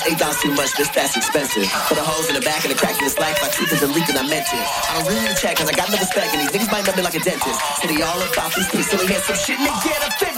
[0.00, 1.66] Musk, eight dollars too much, this that's expensive.
[1.88, 3.82] For the holes in the back and the crack in this life, my truth is
[3.82, 4.64] a leak and I it.
[4.88, 6.86] I don't really need to check, cause I got no respect, and these niggas might
[6.86, 7.60] know me like a dentist.
[7.84, 10.20] They all about these things, silly hands, some shit, they get offended.
[10.20, 10.29] This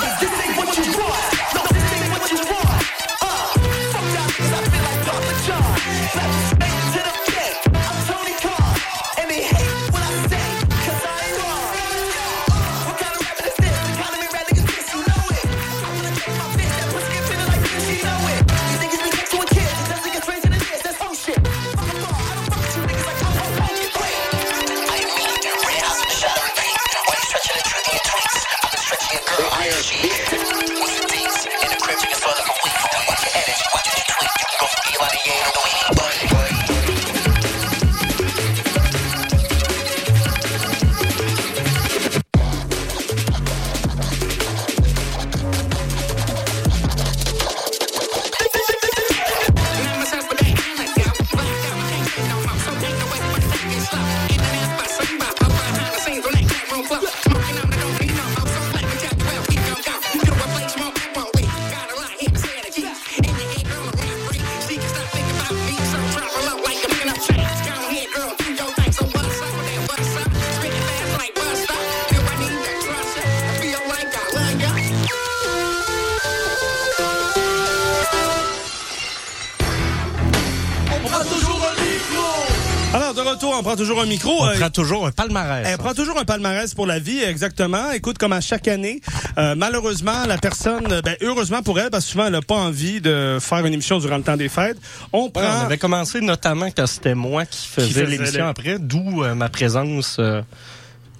[84.02, 84.30] un micro.
[84.40, 85.66] On Euh, prend toujours un palmarès.
[85.66, 85.78] Elle hein.
[85.78, 87.90] prend toujours un palmarès pour la vie, exactement.
[87.92, 89.00] Écoute, comme à chaque année,
[89.38, 92.56] euh, malheureusement, la personne, euh, ben, heureusement pour elle, parce que souvent, elle n'a pas
[92.56, 94.78] envie de faire une émission durant le temps des fêtes.
[95.12, 95.42] On Ouais, prend...
[95.62, 100.18] on avait commencé notamment quand c'était moi qui faisais l'émission après, d'où euh, ma présence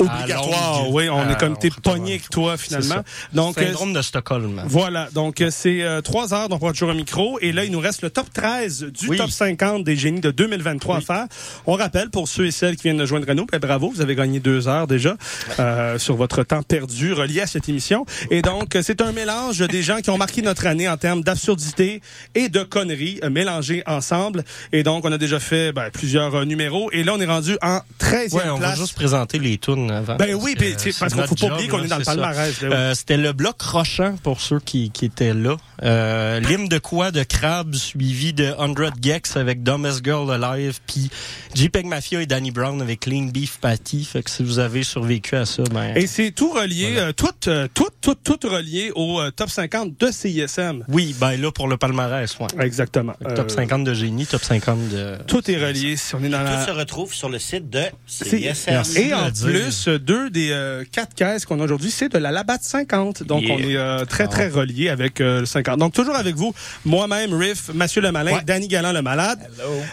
[0.06, 0.94] obligatoire, longue.
[0.94, 1.09] oui.
[1.09, 3.02] On est comme Ah, t'es pogné avec toi, finalement.
[3.32, 4.62] Donc, euh, Syndrome de Stockholm.
[4.66, 7.38] Voilà, donc euh, c'est euh, trois heures, donc on toujours un micro.
[7.40, 9.16] Et là, il nous reste le top 13 du Oui.
[9.16, 11.26] top 50 des génies de 2023 à faire.
[11.66, 14.14] On rappelle, pour ceux et celles qui viennent de joindre nous, ben, bravo, vous avez
[14.14, 15.16] gagné deux heures déjà
[15.61, 18.04] euh, sur votre temps perdu relié à cette émission.
[18.30, 21.23] Et donc, euh, c'est un mélange des gens qui ont marqué notre année en termes
[21.23, 22.00] d'absurdité
[22.35, 24.44] et de conneries euh, mélangées ensemble.
[24.73, 26.90] Et donc, on a déjà fait ben, plusieurs euh, numéros.
[26.92, 28.71] Et là, on est rendu en 13e Ouais, on place.
[28.71, 30.16] va juste présenter les tunes avant.
[30.16, 32.61] Ben oui, parce qu'on notre faut pas oublier qu'on est dans le palmarès.
[32.61, 32.75] ben oui.
[32.75, 35.56] Euh, C'était le bloc rochant pour ceux qui, qui étaient là.
[35.82, 37.11] Euh, L'hymne de quoi?
[37.11, 41.11] De Crab suivi de 100 Gex avec Dumbest Girl Alive puis
[41.54, 44.04] JPEG Mafia et Danny Brown avec Clean Beef Patty.
[44.04, 45.94] Fait que si vous avez survécu à ça, ben.
[45.96, 49.99] Et c'est tout relié, euh, tout, euh, tout, tout, tout relié au euh, top 50
[49.99, 50.85] de CISM.
[50.88, 52.47] Oui, ben là pour le palmarès, ouais.
[52.64, 53.14] Exactement.
[53.35, 55.16] Top Euh, 50 de génie, top 50 de.
[55.26, 55.97] Tout est relié.
[55.97, 56.66] Si on est dans Tout la...
[56.66, 58.71] se retrouve sur le site de CISM.
[58.73, 58.99] Merci.
[59.00, 59.47] Et en dire.
[59.47, 63.23] plus, deux des euh, quatre caisses qu'on a aujourd'hui, c'est de la Labatt 50.
[63.23, 63.54] Donc, Yeah.
[63.54, 65.78] on est euh, très, très relié avec euh, le 50.
[65.78, 66.52] Donc, toujours avec vous,
[66.85, 68.42] moi-même, Riff, Mathieu le Malin, Ouais.
[68.44, 69.38] Danny Galland le Malade,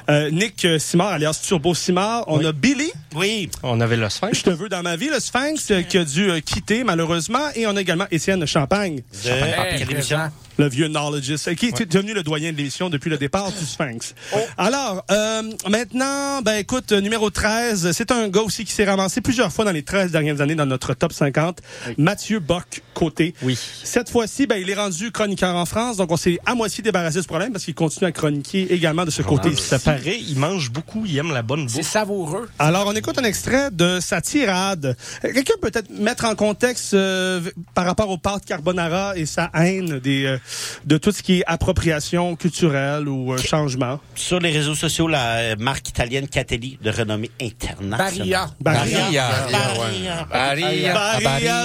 [0.10, 2.24] euh, Nick Simard, alias Turbo Simard.
[2.28, 2.46] On Oui.
[2.48, 3.50] a Billy, Oui.
[3.64, 4.38] On avait le Sphinx.
[4.40, 7.40] je te veux dans ma vie, le Sphinx, qui a dû euh, quitter malheureusement.
[7.56, 10.20] Et on a également Étienne Champagne, De quelle émission?
[10.60, 14.14] Le vieux knowledgeist, qui est devenu le doyen de l'émission depuis le départ du Sphinx.
[14.58, 19.52] Alors, euh, maintenant, ben écoute, numéro 13, c'est un gars aussi qui s'est ramassé plusieurs
[19.54, 21.60] fois dans les 13 dernières années dans notre top 50,
[21.98, 23.34] Mathieu Bock côté.
[23.42, 23.58] Oui.
[23.84, 27.18] Cette fois-ci, ben, il est rendu chroniqueur en France, donc on s'est à moitié débarrassé
[27.18, 29.56] de ce problème parce qu'il continue à chroniquer également de ce côté.
[29.56, 31.90] Ça paraît, il mange beaucoup, il aime la bonne C'est bouffe.
[31.90, 32.50] savoureux.
[32.60, 34.98] Alors, on écoute un extrait de sa tirade.
[35.22, 37.40] Quelqu'un peut peut-être mettre en contexte euh,
[37.74, 40.38] par rapport au pâte carbonara et sa haine des, euh,
[40.86, 44.00] de tout ce qui est appropriation culturelle ou euh, changement.
[44.16, 48.20] Sur les réseaux sociaux, la euh, marque italienne Catelli, de renommée internationale.
[48.20, 49.30] Baria, Barilla.
[49.80, 50.26] ouais.
[50.32, 51.60] Baria, Baria,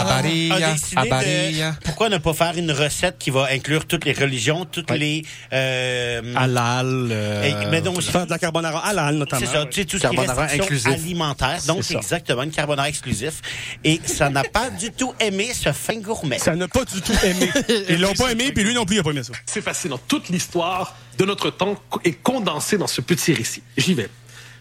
[0.00, 1.70] à Baria, a à décidé Baria.
[1.72, 5.24] de pourquoi ne pas faire une recette qui va inclure toutes les religions, toutes les
[5.52, 7.08] euh, Halal.
[7.10, 9.44] euh, mais donc Faire de la carbonara halal, notamment.
[9.46, 11.58] c'est ça, tu sais, tout ce qui est alimentaire.
[11.66, 13.40] Donc, exactement, une carbonara exclusif.
[13.82, 16.38] Et ça n'a pas du tout aimé ce fin gourmet.
[16.38, 17.33] Ça n'a pas du tout aimé.
[17.88, 19.32] Ils l'ont pas aimé, puis lui non plus, il a pas aimé ça.
[19.46, 19.98] C'est fascinant.
[20.08, 23.62] Toute l'histoire de notre temps est condensée dans ce petit récit.
[23.76, 24.08] J'y vais.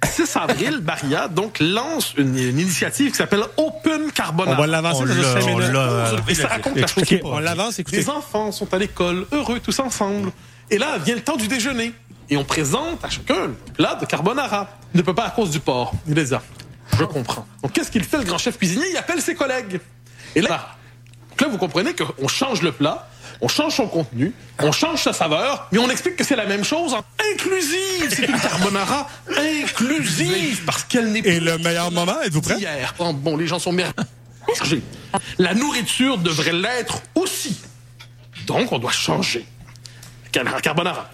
[0.03, 4.55] 6 avril, Baria donc lance une, une initiative qui s'appelle Open On Carbonara.
[4.59, 5.71] va l'avancer On dans l'a, cinq on minutes.
[5.73, 6.15] l'a.
[6.27, 7.03] Et ça raconte la chose.
[7.23, 7.97] On l'avance, écoutez.
[7.97, 10.31] Les enfants sont à l'école, heureux tous ensemble.
[10.69, 11.93] Et là vient le temps du déjeuner.
[12.29, 14.77] Et on présente à chacun le plat de carbonara.
[14.93, 15.93] Il ne peut pas à cause du porc.
[16.07, 16.41] Il les a.
[16.99, 17.47] Je comprends.
[17.61, 18.85] Donc qu'est-ce qu'il fait le grand chef cuisinier?
[18.91, 19.79] Il appelle ses collègues.
[20.35, 20.75] Et là,
[21.33, 23.09] donc là vous comprenez qu'on change le plat,
[23.41, 26.63] on change son contenu, on change sa saveur, mais on explique que c'est la même
[26.63, 28.07] chose en inclusive.
[28.09, 32.57] C'est une carbonara inclusive parce qu'elle n'est Et plus le meilleur moment, êtes-vous prêts?
[32.57, 32.93] hier.
[32.99, 33.93] Oh, bon, les gens sont mergés.
[35.39, 37.59] La nourriture devrait l'être aussi.
[38.45, 39.45] Donc, on doit changer.
[40.31, 41.09] Car- Carbonara.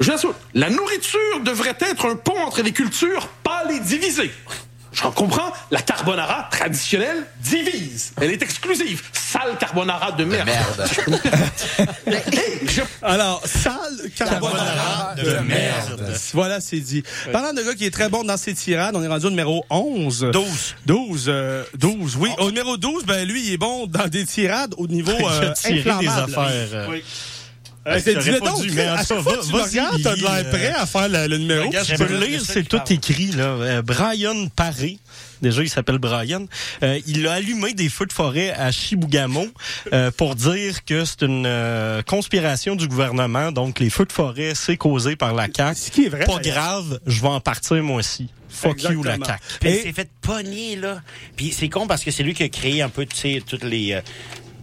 [0.00, 4.30] J'ajoute, la nourriture devrait être un pont entre les cultures, pas les diviser.
[4.92, 8.12] J'en comprends, la carbonara traditionnelle divise.
[8.20, 9.02] Elle est exclusive.
[9.12, 10.46] Sale carbonara de merde.
[12.06, 16.12] Hey, je- Alors, sale carbonara de merde.
[16.34, 17.02] Voilà, c'est dit.
[17.32, 19.64] Parlant de gars qui est très bon dans ses tirades, on est rendu au numéro
[19.70, 20.28] 11.
[20.32, 20.74] 12.
[20.86, 22.30] 12, euh, 12, oui.
[22.38, 25.30] Au numéro 12, ben lui, il est bon dans des tirades au niveau Il a
[25.30, 26.46] euh, tiré des affaires.
[26.74, 27.04] euh, Oui.
[27.86, 30.50] Euh, c'est- pas donc, dû, mais en tout cas, tu regardes, t'as de l'air euh,
[30.50, 31.66] prêt à faire le, le numéro.
[31.66, 32.92] Regarde, je J'aimerais peux le lire, c'est tu tout parles.
[32.92, 33.26] écrit.
[33.32, 33.44] Là.
[33.44, 34.98] Euh, Brian Paré,
[35.40, 36.44] déjà il s'appelle Brian,
[36.82, 39.46] euh, il a allumé des feux de forêt à Chibougamau
[39.94, 43.50] euh, pour dire que c'est une euh, conspiration du gouvernement.
[43.50, 45.80] Donc les feux de forêt, c'est causé par la CAQ.
[45.80, 46.56] Ce qui est vrai, Pas d'ailleurs.
[46.56, 48.28] grave, je vais en partir moi aussi.
[48.50, 49.24] Fuck you la Exactement.
[49.26, 49.42] CAQ.
[49.60, 51.00] Puis Et- il s'est fait pogner, là.
[51.34, 53.64] Puis c'est con parce que c'est lui qui a créé un peu, tu sais, tous
[53.64, 54.00] les, euh,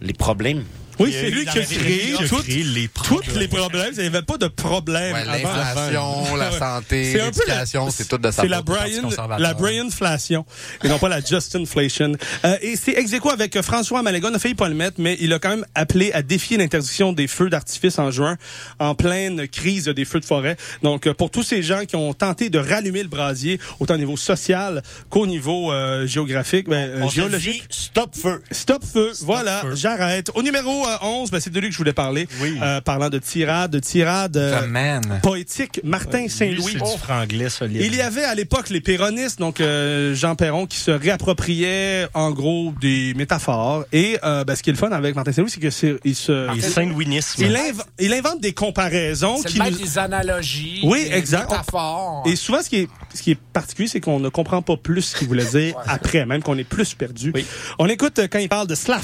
[0.02, 0.64] les problèmes.
[1.00, 3.94] Oui, c'est lui qui a créé créé les tous les problèmes.
[3.94, 5.56] Il n'y avait pas de problème Ouais, avant.
[5.58, 9.10] L'inflation, la santé, C'est un peu la- l'éducation, c'est tout de sa C'est la Brian,
[9.38, 10.46] la Brianflation
[10.84, 12.14] et non pas la Justinflation.
[12.46, 14.30] Euh, et c'est ex avec euh, François Maléga.
[14.32, 17.14] On a failli pas le mettre, mais il a quand même appelé à défier l'interdiction
[17.14, 18.38] des feux d'artifice en juin,
[18.80, 20.58] en pleine crise des feux de forêt.
[20.84, 23.98] Donc, euh, pour tous ces gens qui ont tenté de rallumer le brasier, autant au
[23.98, 27.62] niveau social qu'au niveau euh, géographique, ben, euh, On géologique.
[27.62, 28.42] dit, stop feu.
[28.52, 30.30] Stop feu, voilà, j'arrête.
[30.36, 32.28] Au numéro 11, ben, c'est de lui que je voulais parler.
[32.42, 32.58] Oui.
[32.62, 35.20] Euh, parlant de tirade, de tirade euh, The man.
[35.24, 36.78] poétique, Martin Saint-Louis.
[36.80, 37.82] c'est du franglais solide.
[37.84, 42.32] Il y avait à l'époque les péronistes, donc euh, Jean Perron, qui se réappropriait en
[42.32, 43.86] gros des métaphores.
[43.92, 46.16] Et euh, ben, ce qui est le fun avec Martin Saint-Louis, c'est que c'est il
[46.16, 47.44] se Saint-Louisisme.
[47.44, 50.82] il, inv- il invente des comparaisons C'est qui nous- des analogies.
[50.84, 51.50] Oui, des exact.
[51.52, 52.24] métaphores.
[52.26, 55.02] et souvent ce qui est ce qui est particulier, c'est qu'on ne comprend pas plus
[55.02, 57.34] ce qu'il voulait dire après, même qu'on est plus perdu.
[57.80, 59.04] On écoute euh, quand il parle de Slav.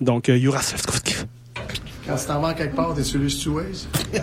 [0.00, 1.14] Donc euh, Yuraslavski.
[2.06, 3.88] Quand tu t'en vas quelque part, t'es sur le Waze.
[4.12, 4.18] tu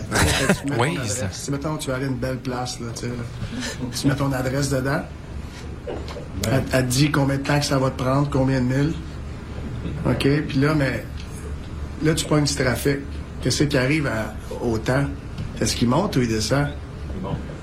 [0.70, 0.92] mets ton Waze.
[1.22, 1.25] adresse.
[1.32, 3.13] Si, mettons, tu vas aller à une belle place, là, tu sais, là.
[4.00, 5.01] Tu mets ton adresse dedans.
[6.48, 8.94] Elle, elle te dit combien de temps que ça va te prendre, combien de milles.
[10.06, 10.28] OK?
[10.48, 11.04] Puis là, mais...
[12.04, 12.98] Là, tu pognes du trafic.
[13.42, 15.06] Qu'est-ce qui arrive à- au temps?
[15.60, 16.68] Est-ce qu'il monte ou il descend?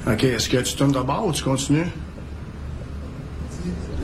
[0.06, 0.24] OK.
[0.24, 1.86] Est-ce que tu tournes de bord ou tu continues?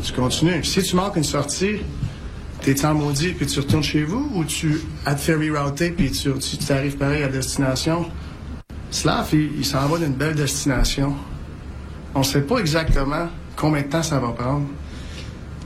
[0.03, 0.63] Tu continues.
[0.65, 1.77] Si tu manques une sortie,
[2.65, 6.11] T'es en maudit puis tu retournes chez vous ou tu as te fait rerouter puis
[6.11, 8.07] tu, tu pareil à destination?
[8.91, 11.15] Slav, il, il s'en va d'une belle destination.
[12.15, 14.67] On sait pas exactement combien de temps ça va prendre.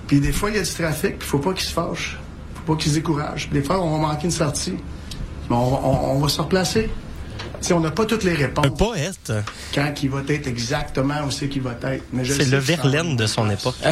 [0.09, 2.19] Puis des fois, il y a du trafic, puis faut pas qu'il se fâche.
[2.57, 3.49] Faut pas qu'il se décourage.
[3.51, 4.75] Des fois, on va manquer une sortie.
[5.49, 6.91] Mais on va se replacer.
[7.61, 8.67] Sais, on n'a pas toutes les réponses.
[8.67, 9.33] Un poète.
[9.75, 12.05] Quand il va être exactement où c'est qu'il va être.
[12.13, 13.77] Mais je C'est le Verlaine de son époque.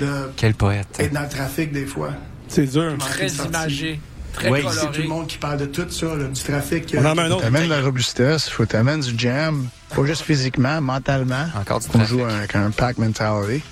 [0.00, 0.86] de Quel poète.
[0.98, 2.10] être dans le trafic des fois.
[2.48, 2.96] C'est dur.
[2.98, 4.00] Très imagé,
[4.32, 4.60] très Oui.
[4.70, 6.94] C'est tout le monde qui parle de tout ça, là, du trafic.
[6.98, 7.42] On un autre.
[7.42, 11.46] T'amènes de la robustesse, faut t'amènes du jam, pas juste physiquement, mentalement.
[11.58, 12.08] Encore du On trafic.
[12.08, 13.62] joue avec un pack mentality.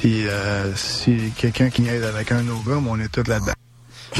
[0.00, 3.52] Puis euh, si quelqu'un qui aide avec un mais on est tous là-dedans.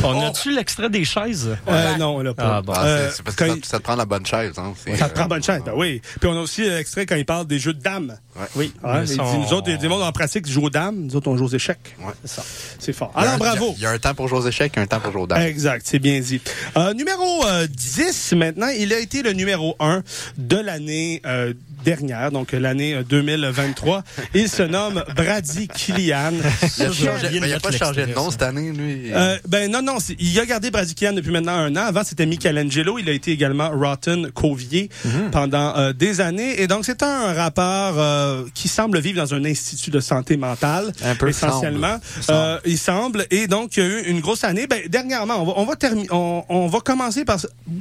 [0.03, 1.57] On a-tu l'extrait des chaises?
[1.69, 2.57] Euh, non, on l'a pas.
[2.57, 2.73] Ah, bon.
[2.77, 4.53] Euh, c'est- parce que ça, ça te prend la bonne chaise.
[4.59, 4.73] Hein.
[4.99, 6.03] Ça te euh, prend bonne chance, ben oui.
[6.21, 8.19] Puis on a aussi l'extrait quand il parle des jeux de dames.
[8.55, 8.73] Oui.
[9.03, 10.97] Ils sont- nous autres, il y a des mondes en pratique qui jouent aux dames,
[11.07, 11.97] nous autres, on joue aux échecs.
[12.01, 12.13] Ouais.
[12.25, 12.43] C'est ça.
[12.79, 13.13] C'est fort.
[13.15, 13.75] Alors, un- bravo.
[13.77, 15.27] Il y, a un temps pour jouer aux échecs et un temps pour jouer aux
[15.27, 15.41] dames.
[15.43, 16.41] Exact, c'est bien dit.
[16.77, 20.03] Euh, numéro euh, 10 maintenant, il a été le numéro 1
[20.37, 21.55] de l'année euh,
[21.91, 24.03] dernière, donc l'année euh, 2023.
[24.35, 26.33] Il se nomme Brady Killian.
[26.33, 28.31] Il a, Ça, j'ai changé, oublié de mais il a mettre pas changé de nom
[28.31, 29.13] cette année, lui.
[29.15, 31.85] Euh, ben non, non, il a gardé Brady Killian depuis maintenant un an.
[31.87, 32.99] Avant, c'était Michelangelo.
[32.99, 35.31] Il a été également Rotten Covier Mhm.
[35.31, 36.61] pendant euh, des années.
[36.61, 40.93] Et donc, c'est un rappeur euh, qui semble vivre dans un institut de santé mentale,
[41.05, 41.99] Un peu essentiellement.
[42.21, 42.39] semble.
[42.39, 43.27] Euh, il semble.
[43.31, 44.67] Et donc, il y a eu une grosse année.
[44.67, 47.39] Ben, dernièrement, on va, on va, termi- on, on va commencer par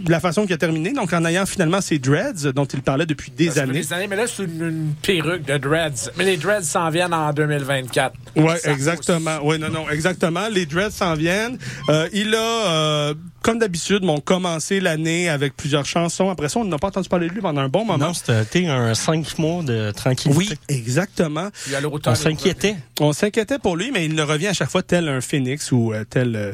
[0.07, 3.31] la façon qu'il a terminé, donc en ayant finalement ses dreads, dont il parlait depuis
[3.31, 3.39] années.
[3.39, 6.11] des années, mais là, c'est une, une perruque de dreads.
[6.17, 8.13] Mais les dreads s'en viennent en 2024.
[8.35, 9.39] Ouais, Ça exactement.
[9.43, 10.47] Oui, non, non, exactement.
[10.51, 11.57] Les dreads s'en viennent.
[11.89, 16.29] Euh, il a, euh, comme d'habitude, m'ont commencé l'année avec plusieurs chansons.
[16.29, 18.07] Après ça, on n'a pas entendu parler de lui pendant un bon moment.
[18.07, 20.57] Non, c'était un cinq mois de tranquillité.
[20.69, 21.49] oui, exactement.
[21.67, 21.75] Il.
[22.05, 22.75] On s'inquiétait.
[22.99, 25.93] On s'inquiétait pour lui, mais il ne revient à chaque fois tel un phénix ou
[25.93, 26.51] euh, tel euh,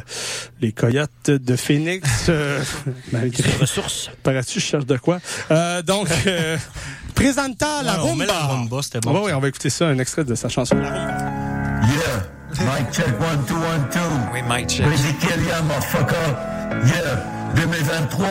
[0.61, 2.07] les coyotes de phénix.
[2.29, 2.61] euh,
[3.11, 4.09] malgré Ressources.
[4.23, 5.19] Paraît-tu, je cherche de quoi.
[5.51, 6.07] Euh, donc,
[7.11, 8.25] euh, présenta la rumba.
[8.25, 9.23] la rumba, c'était Ah bon.
[9.25, 10.75] ouais, on va écouter ça, un extrait de sa chanson.
[10.77, 10.85] Yeah,
[12.65, 13.99] mic check one two one two.
[14.33, 14.85] Oui, Mike check.
[14.85, 16.15] Motherfucker.
[16.85, 17.17] Yeah,
[17.55, 18.27] 2023,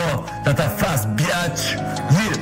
[0.46, 1.76] dans ta face, biatch.
[2.10, 2.36] Yeah.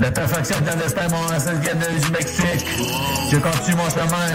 [0.00, 2.66] La perfection clandestine, mon ancêtre gagneur du Mexique.
[3.32, 4.28] Je continue mon chemin.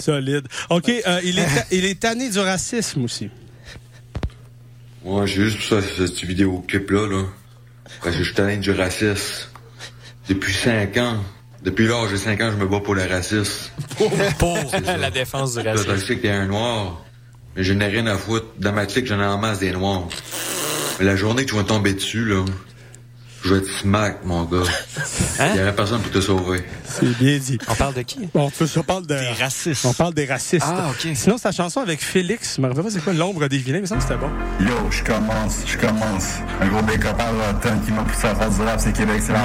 [0.00, 0.46] Solide.
[0.70, 3.30] OK, euh, il, est il est tanné du racisme aussi.
[5.04, 7.24] Ouais, j'ai juste pour ça, cette vidéo-clip-là, là.
[8.02, 9.48] Parce que je suis tanné du racisme.
[10.28, 11.16] Depuis 5 ans.
[11.62, 13.70] Depuis l'âge de 5 ans, je me bats pour le racisme.
[14.38, 15.86] Pour la défense du racisme.
[15.86, 17.04] t'as sais que t'es un noir.
[17.56, 18.46] Mais je n'ai rien à foutre.
[18.58, 20.08] Dans ma clique, j'en ai en masse des noirs.
[20.98, 22.44] Mais la journée que tu vas tomber dessus, là,
[23.44, 24.62] je vais te smack, mon gars.
[25.38, 26.64] Il y aurait personne pour te sauver.
[26.84, 27.58] C'est bien dit.
[27.68, 28.28] On parle de qui?
[28.32, 29.14] Bon, on, on parle de...
[29.14, 29.84] Des racistes.
[29.84, 30.64] On parle des racistes.
[30.66, 31.14] Ah, OK.
[31.14, 33.86] Sinon, sa chanson avec Félix, je me rappelle pas c'est quoi l'ombre des vilains, mais
[33.86, 34.28] ça me semble que
[34.58, 34.70] c'était bon.
[34.70, 36.24] Yo, je commence, je commence.
[36.60, 39.40] Un gros copain Rotten qui m'a poussé à faire du rap, c'est Québec, c'est la.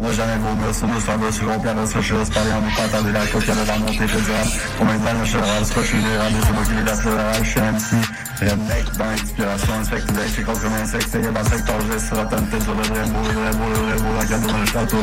[0.00, 3.42] Moi, jamais vomir sur nous, sur un sur plan, je en pas entendu la coque,
[3.46, 4.48] elle rap.
[4.78, 6.62] Combien de temps, je suis rap, c'est pas que je suis des rap, c'est moi
[6.64, 10.56] qui l'ai la rap, je suis un petit redneck dans l'inspiration, inspecte des c'est comme
[10.72, 13.74] un insecte, c'est je suis Rotten, t'es sur le vrai beau, le vrai beau, le
[13.74, 14.96] vrai beau, la garde de mon château.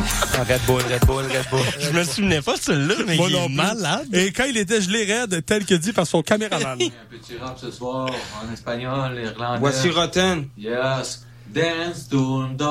[0.48, 1.60] Red Bull, Red Bull, Red Bull.
[1.80, 4.06] Je me souvenais pas de celui-là, mais il est malade.
[4.12, 6.78] Et quand il était gelé raide, tel que dit par son caméraman.
[6.82, 8.10] Un petit rap ce soir
[8.42, 9.60] en espagnol, irlandais.
[9.60, 10.48] Voici Rotten.
[10.56, 11.24] Yes.
[11.48, 12.64] Dance to the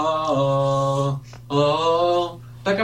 [1.49, 2.39] Oh.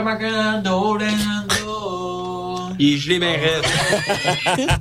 [2.82, 3.62] Est.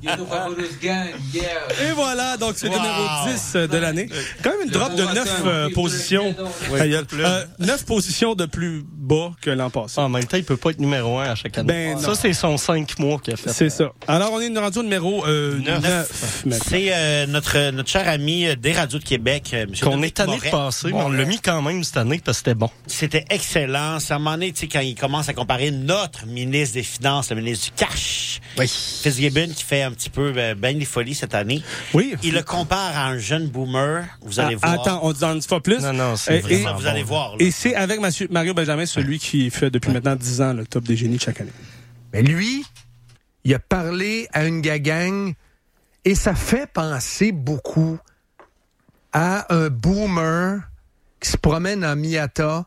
[0.02, 1.88] Ghetto Fabulous Gang, yeah.
[1.88, 2.80] Et voilà, donc c'est le Wow.
[2.82, 4.10] numéro 10 de l'année.
[4.44, 6.34] Quand même une drop de 9 positions.
[6.76, 7.06] Ta gueule.
[7.20, 10.00] Euh, 9 positions de plus bas que l'an passé.
[10.00, 11.94] En même temps, il peut pas être numéro un à chaque année.
[11.94, 13.52] Ben ça, c'est son cinq mois qu'il a fait.
[13.52, 13.92] C'est ça.
[14.08, 16.46] Alors, on est rendu au numéro euh, 9.
[16.46, 16.66] maintenant.
[16.68, 19.72] C'est euh, notre, notre cher ami euh, des radios de Québec, euh, M.
[19.82, 22.46] Qu'on est tanné de passer, mais on l'a mis quand même cette année parce que
[22.46, 22.70] c'était bon.
[22.88, 23.98] C'était excellent.
[24.10, 27.36] Un moment donné, tu sais, quand il commence à comparer notre ministre des Finances, le
[27.38, 28.68] ministre du Cash, Oui.
[28.68, 31.62] Fitzgibbon, qui fait un petit peu ben, ben des folies cette année.
[31.94, 32.16] Oui.
[32.24, 34.06] Il le compare à un jeune boomer.
[34.22, 34.82] Vous allez Ah, voir.
[34.82, 35.80] Attends, on n'en dit pas plus?
[35.80, 36.88] Non, non, c'est vraiment vous bon.
[36.90, 37.32] allez voir.
[37.32, 37.38] là.
[37.40, 38.00] Et c'est avec
[38.30, 41.52] Mario Benjamin, celui qui fait depuis maintenant 10 ans le top des génies chaque année.
[42.14, 42.66] Mais lui,
[43.44, 45.34] il a parlé à une gagang
[46.06, 47.98] et ça fait penser beaucoup
[49.14, 50.62] à un boomer
[51.20, 52.66] qui se promène en Miata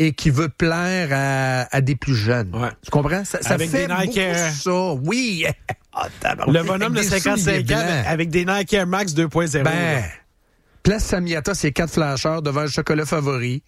[0.00, 2.50] et qui veut plaire à, à des plus jeunes.
[2.56, 2.70] Ouais.
[2.82, 3.22] Tu comprends?
[3.24, 4.50] Ça, ça Avec fait des Nike Air.
[4.52, 4.92] ça.
[5.04, 5.44] Oui.
[5.92, 6.06] Ah.
[6.46, 9.64] Le bonhomme de Avec des 55 souliers ans avec des Nike Air Max 2.0.
[9.64, 10.04] Ben,
[10.84, 13.64] place Samiata, ses quatre flasheurs devant le chocolat favori,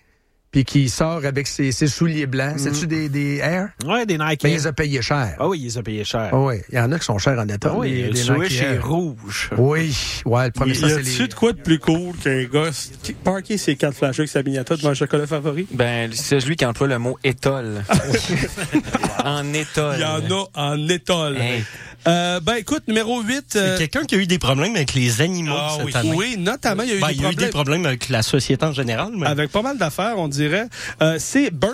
[0.52, 2.58] puis qui sort avec ses, ses souliers blancs.
[2.58, 3.70] C'est-tu des, des Air?
[3.86, 4.58] ouais, des Nike Ben, il Air.
[4.58, 5.34] les a payés cher.
[5.40, 6.28] Ah oui, ils les ont payés cher.
[6.30, 7.70] Ah oui, il y en a qui sont chers en état.
[7.72, 9.50] Ah oui, les- le les switch Nike est rouge.
[9.56, 11.28] Oui, ouais, le premier, Y ça, c'est a-tu les...
[11.28, 12.70] de quoi de plus cool qu'un gars
[13.02, 15.66] qui parquer ses quatre flashers avec sa mignata devant un chocolat favori?
[15.72, 17.82] Ben, c'est celui qui emploie le mot étole.
[19.24, 19.96] en étole.
[19.96, 21.36] Il y en a en étole.
[21.38, 21.64] Hey.
[22.08, 23.44] Euh, ben écoute, numéro 8.
[23.48, 25.92] C'est quelqu'un qui a eu des problèmes avec les animaux ah, cette oui.
[25.94, 26.12] année.
[26.14, 27.46] oui, notamment, il y a eu Ben, des il y a eu problèmes.
[27.48, 29.12] des problèmes avec la société en général.
[29.16, 29.26] Mais...
[29.26, 30.66] Avec pas mal d'affaires, on dirait.
[31.02, 31.70] Euh, c'est Bert.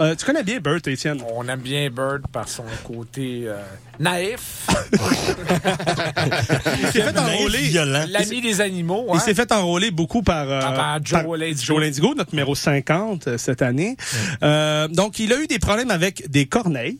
[0.00, 1.22] Euh, tu connais bien Bert, Étienne?
[1.34, 3.56] On aime bien Bird par son côté euh,
[3.98, 7.70] naïf, Il s'est fait enrôler.
[8.08, 9.06] l'ami des animaux.
[9.12, 9.20] Il hein.
[9.20, 11.62] s'est fait enrôler beaucoup par, euh, Ah, par Joe Lindigo.
[11.64, 13.96] Joe Lindigo, notre numéro 50 euh, cette année.
[14.42, 16.98] Euh, donc, il a eu des problèmes avec des corneilles.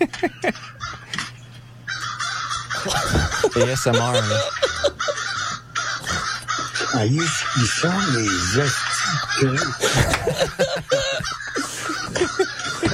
[3.56, 4.40] ASMR, là.
[6.94, 7.20] Ah, ils,
[7.56, 9.58] ils sont les hosties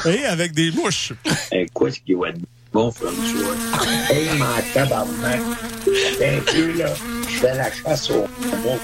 [0.06, 1.12] Et avec des mouches.
[1.52, 2.40] Hey, quoi ce qui va être
[2.72, 3.54] bon, François?
[4.10, 5.40] Hey, ma tabarnak!
[6.20, 6.86] Un peu, là,
[7.28, 8.78] je fais la chasse au mot.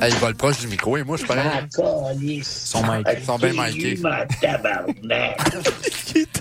[0.00, 1.44] Hey, il vole proche du micro et moi, je pareil.
[1.46, 1.62] Ah.
[2.20, 2.82] Ils sont
[3.18, 3.98] ils sont bien Ok, micés.
[4.00, 5.40] ma tabarnak?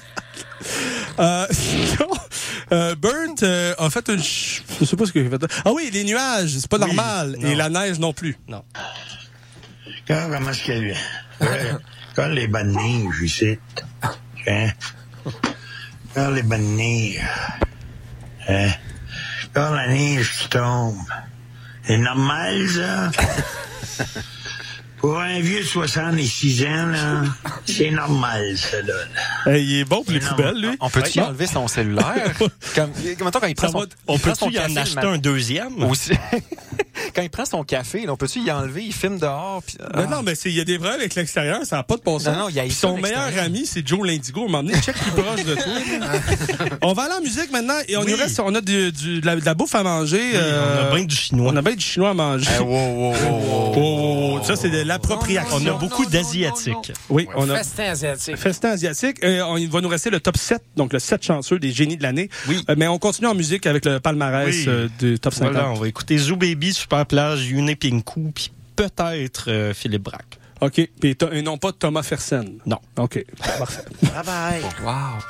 [1.20, 2.10] Euh, sinon,
[2.72, 2.96] euh,
[3.44, 4.18] euh, a fait une...
[4.20, 5.46] ch- Je sais pas ce qu'il a fait.
[5.66, 7.38] Ah oui, les nuages, c'est pas normal.
[7.42, 8.38] Et la neige non plus.
[8.48, 8.64] Non.
[10.08, 10.96] Quand, comment est-ce qu'elle
[11.42, 11.74] euh,
[12.16, 13.58] Quand les bonnes neiges ici.
[14.48, 14.70] Hein?
[16.14, 17.22] Quand les bonnes neiges.
[18.48, 18.70] Hein?
[19.54, 20.96] Quand la neige qui tombe.
[21.84, 23.12] C'est normal, ça?
[25.00, 27.22] Pour un vieux de 66 ans, là,
[27.66, 29.52] c'est normal, ça, là.
[29.54, 30.70] Hey, il est bon pour les poubelles, lui.
[30.80, 31.26] On peut-tu Ouais.
[31.26, 32.34] enlever son cellulaire?
[32.76, 32.90] Comme,
[33.24, 35.84] mettons, quand il prend son, on peut-tu son y café en acheter un deuxième?
[35.84, 36.14] Aussi.
[37.16, 38.84] quand il prend son café, là, on peut-tu y enlever?
[38.86, 39.62] Il filme dehors.
[39.94, 40.02] Ah.
[40.02, 42.02] Non, non, mais c'est- il y a des problèmes avec l'extérieur, ça n'a pas de
[42.02, 42.36] bon sens.
[42.36, 44.42] Non, non, y a son meilleur ami, c'est Joe Lindigo.
[44.42, 45.64] À un moment donné, check plus proche de toi.
[46.82, 48.12] on va aller en musique maintenant et on Oui.
[48.12, 50.34] y reste, on a du, du- de, la, de la bouffe à manger.
[50.36, 51.52] on a bien du chinois.
[51.54, 52.50] On a bien du chinois à manger.
[52.58, 53.74] Eh, wow, wow, wow, wow.
[53.76, 55.58] Oh, oh, oh, Ça, c'est de l'appropriation.
[55.62, 56.92] On a beaucoup d'asiatiques.
[57.10, 58.38] Oui, on a Festin asiatique.
[58.38, 59.24] festin asiatique.
[59.24, 61.98] Euh, on, il va nous rester le top 7, donc le 7 chanceux des génies
[61.98, 62.30] de l'année.
[62.48, 62.64] Oui.
[62.70, 64.66] Euh, mais on continue en musique avec le palmarès Oui.
[64.68, 65.54] euh, du top 50.
[65.54, 70.40] Voilà, on va écouter Zoo Baby, Super Plage, Yune Pinku, puis peut-être euh, Philippe Braque.
[70.62, 70.80] OK.
[70.80, 72.58] Et non pas Thomas Fersen.
[72.66, 72.80] Non.
[72.98, 73.24] OK.
[73.60, 73.82] Parfait.
[74.02, 74.62] Bye bye.
[74.84, 75.22] Wow.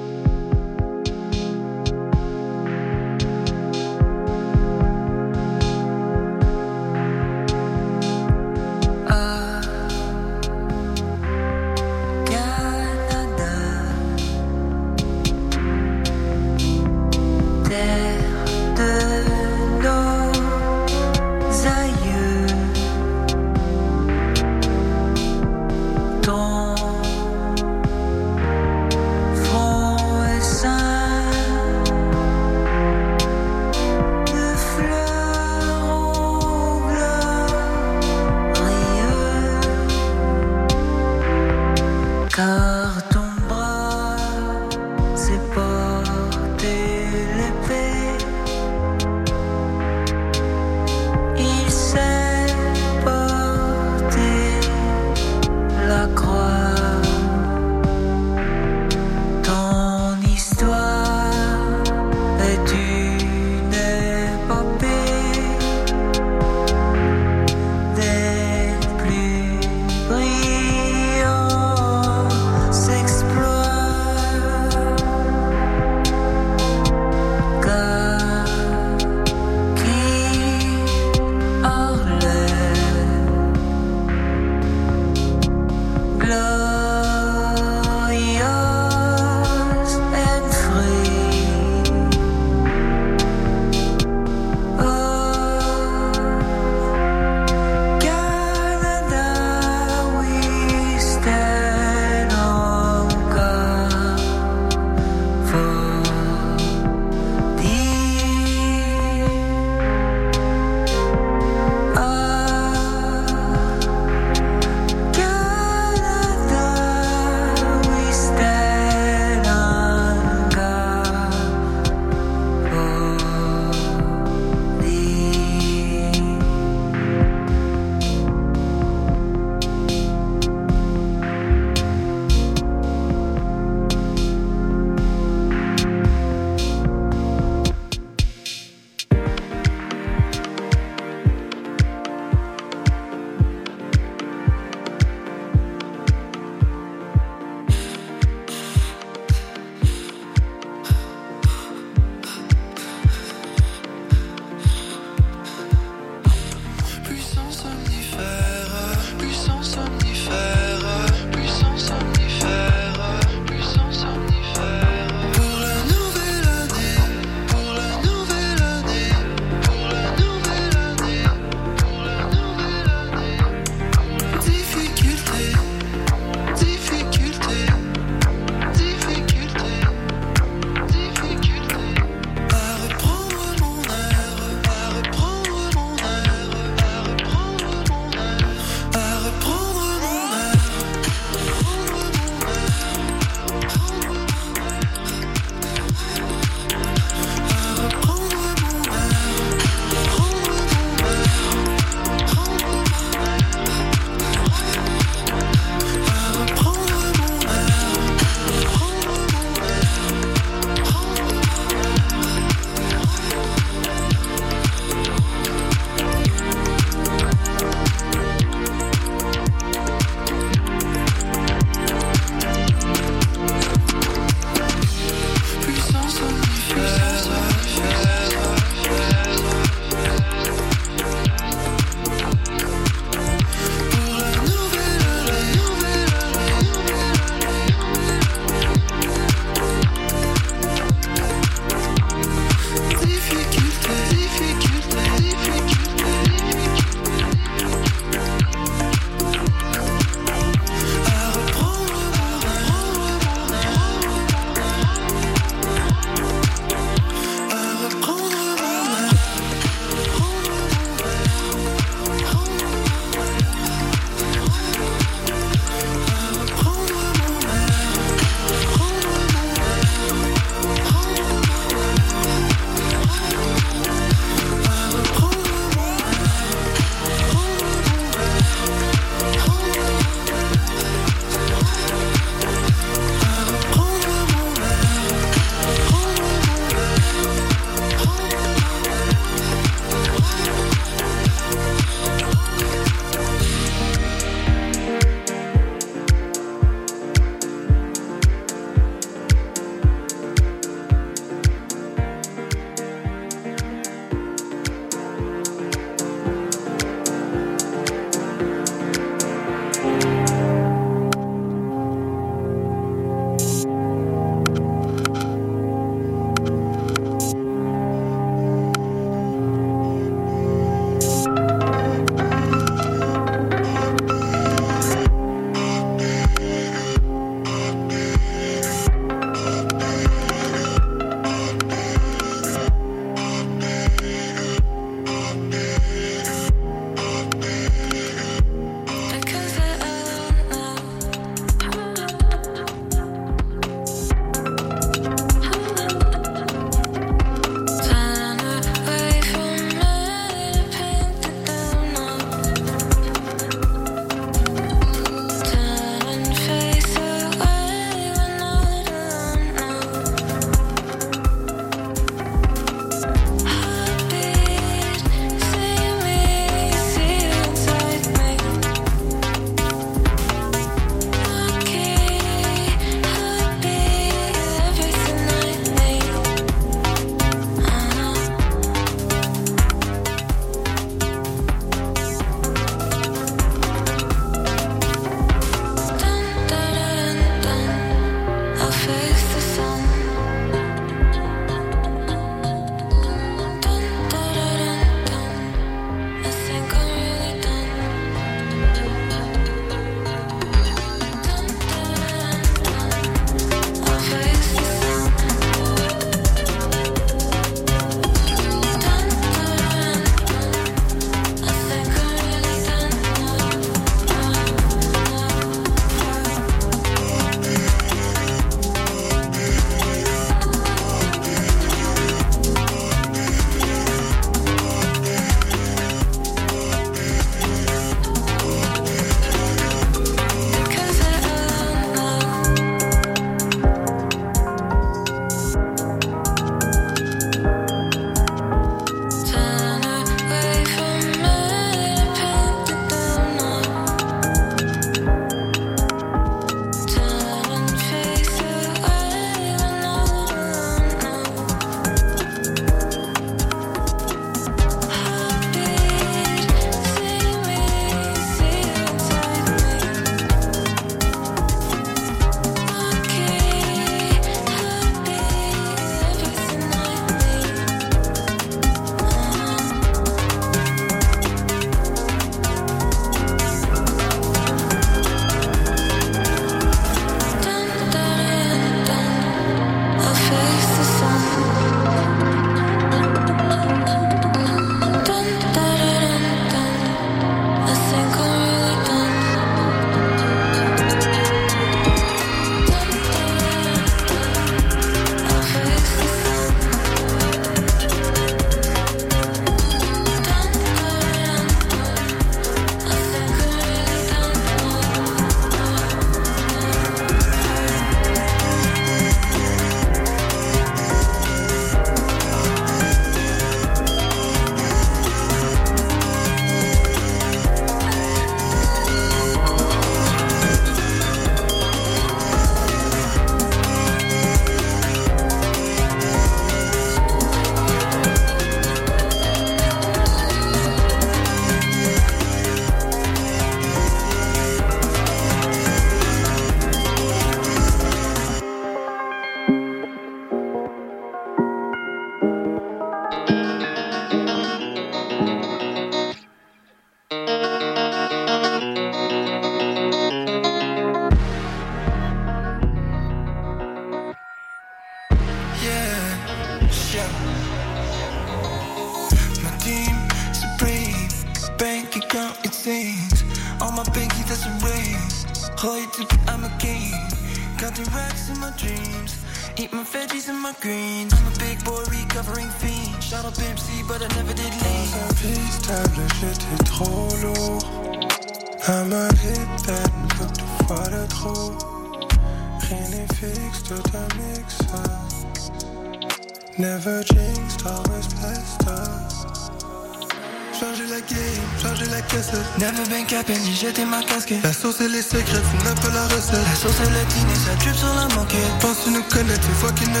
[593.62, 594.42] Jeté ma casquette.
[594.42, 596.44] La sauce et les secrets, font un peu la recette.
[596.50, 598.58] La sauce est latine et ça drip sur la moquette.
[598.60, 600.00] Pense tu nous connais, tu vois qu'il ne.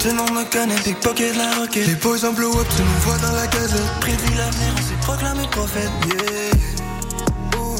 [0.00, 1.86] Tout le monde me connaît, pickpocket la roquette.
[1.86, 3.92] Les boys en blow up, tu nous vois dans la gazette.
[4.00, 5.90] Prédit l'avenir, on s'est proclamé prophète.
[6.06, 7.60] Yeah.
[7.60, 7.76] Ooh.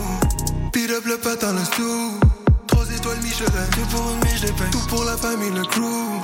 [0.72, 2.20] Beat up le patin, le sous.
[2.66, 3.66] Trois étoiles Michelin.
[3.72, 4.70] Tout pour une miche de pain.
[4.72, 6.20] Tout pour la famille, le crew.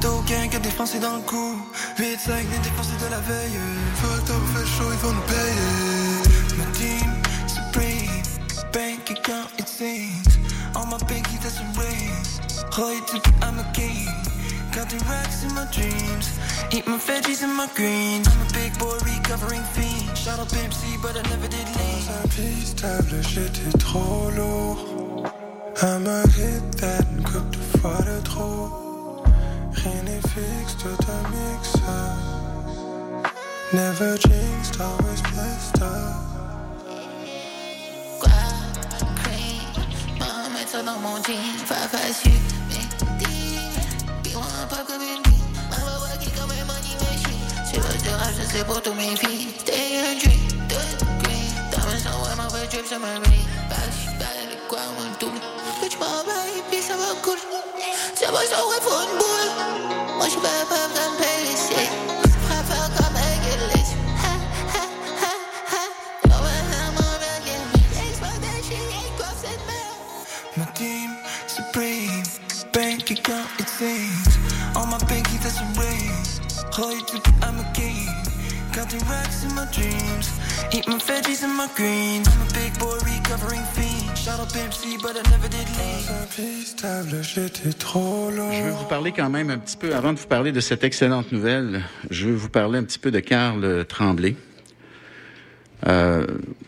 [0.00, 1.56] T'as aucun que défoncé dans le coup.
[1.98, 3.58] 8-5 des défoncés de la veille.
[4.04, 6.05] Up, fait chaud, ils vont nous payer.
[10.86, 12.38] All my pinky, that's a race.
[12.78, 14.06] Roy to I'm a king.
[14.70, 16.38] Counting racks in my dreams.
[16.70, 18.28] Eat my veggies and my greens.
[18.28, 20.16] I'm a big boy recovering fiend.
[20.16, 22.06] Shot up MC, but I never did lean.
[22.06, 24.78] Dans un piste stable, j'étais trop lourd.
[25.82, 29.24] À me hit that une couple de fois de trop.
[29.72, 31.72] Rien n'est fixe, tout un mix
[33.72, 36.25] Never jinxed, always blessed up.
[40.76, 42.32] Ça dans mon jean, pas facile,
[42.68, 42.84] mais
[43.18, 43.58] dis.
[44.22, 45.42] Puis on a pas comme une vie.
[45.70, 45.76] Ma
[46.38, 46.66] comme un.
[47.70, 47.98] Tu veux
[48.38, 49.48] je sais pour tous mes filles.
[49.60, 50.68] Stay a dream,
[51.22, 51.52] green.
[51.72, 53.46] Dans mes sons, ouais, ma vraie drip, ça me rit.
[53.70, 55.40] Back, quoi, mon double.
[55.88, 56.22] Tu m'en
[56.56, 57.38] et puis ça va cool.
[58.14, 60.16] Ça va, ça aurait faut une boule.
[60.16, 62.25] Moi, je vais pas me payer ici.
[73.26, 74.38] Account, it sings.
[74.76, 76.38] All my pinky, that's a race.
[76.78, 78.06] Roy to I'm a king.
[78.72, 80.30] Counting racks in my dreams.
[80.72, 82.28] Eat my veggies and my greens.
[82.28, 84.16] I'm a big boy recovering fiend.
[84.16, 85.66] Shot up MC, but I never did
[86.64, 88.52] stable, j'étais trop lourd.
[88.52, 90.84] Je veux vous parler quand même un petit peu, avant de vous parler de cette
[90.84, 94.36] excellente nouvelle, je veux vous parler un petit peu de Carl Tremblay.
[95.88, 96.26] Euh,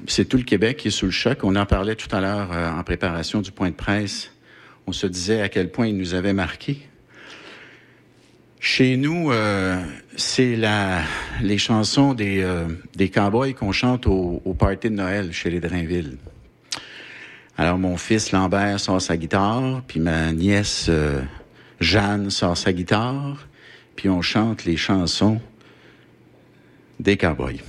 [0.08, 1.44] c'est tout le Québec qui est sous le choc.
[1.44, 4.32] On en parlait tout à l'heure euh, en préparation du point de presse.
[4.88, 6.78] On se disait à quel point il nous avait marqué.
[8.58, 9.84] Chez nous, euh,
[10.16, 11.02] c'est la,
[11.42, 12.64] les chansons des, euh,
[12.96, 16.16] des cowboys qu'on chante au, au de Noël chez les Drainville.
[17.58, 21.20] Alors, mon fils Lambert sort sa guitare, puis ma nièce euh,
[21.80, 23.46] Jeanne sort sa guitare,
[23.94, 25.38] puis on chante les chansons
[26.98, 27.60] des cowboys.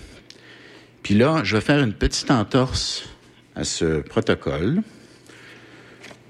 [1.04, 3.10] Puis là, je vais faire une petite entorse
[3.58, 4.84] à ce protocole.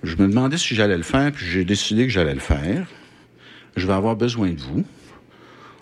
[0.03, 2.87] Je me demandais si j'allais le faire, puis j'ai décidé que j'allais le faire.
[3.75, 4.85] Je vais avoir besoin de vous.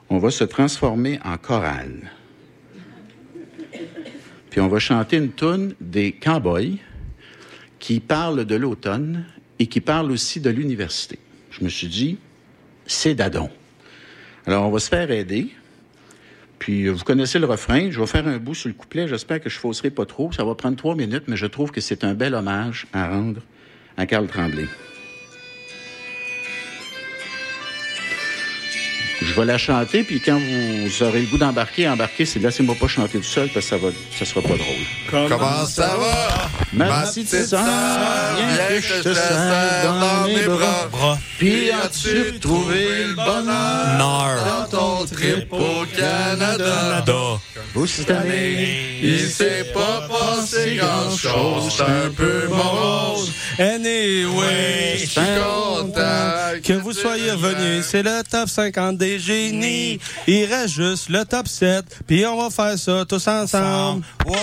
[0.10, 2.12] On va se transformer en chorale.
[4.50, 6.78] Puis on va chanter une tune des cowboys
[7.80, 9.26] qui parle de l'automne
[9.60, 11.20] et qui parle aussi de l'université.
[11.52, 12.18] Je me suis dit,
[12.88, 13.50] c'est dadon.
[14.48, 15.50] Alors on va se faire aider.
[16.58, 17.92] Puis euh, vous connaissez le refrain.
[17.92, 19.08] Je vais faire un bout sur le couplet.
[19.08, 20.32] J'espère que je fausserai pas trop.
[20.32, 23.42] Ça va prendre trois minutes, mais je trouve que c'est un bel hommage à rendre
[23.98, 24.68] à Carl Tremblay.
[29.20, 32.88] Je vais la chanter, puis quand vous aurez le goût d'embarquer, embarquez, c'est laissez-moi pas
[32.88, 35.30] chanter tout seul parce que ça va, ça sera pas drôle.
[35.30, 36.50] Comment ça va?
[36.72, 37.60] Ma petite sœur,
[38.38, 41.18] viens que je te serre dans mes bras.
[41.40, 47.04] Puis as-tu trouvé le bonheur Dans ton trip au Canada.
[47.86, 53.32] Cette année, Il s'est pas passé grand-chose, c'est un peu morose.
[53.60, 57.86] Anyway, Je suis content que vous soyez revenus.
[57.86, 60.00] C'est le top 50 des génies.
[60.28, 61.86] Il reste juste le top 7.
[62.08, 64.04] Puis on va faire ça tous ensemble.
[64.26, 64.38] Alors,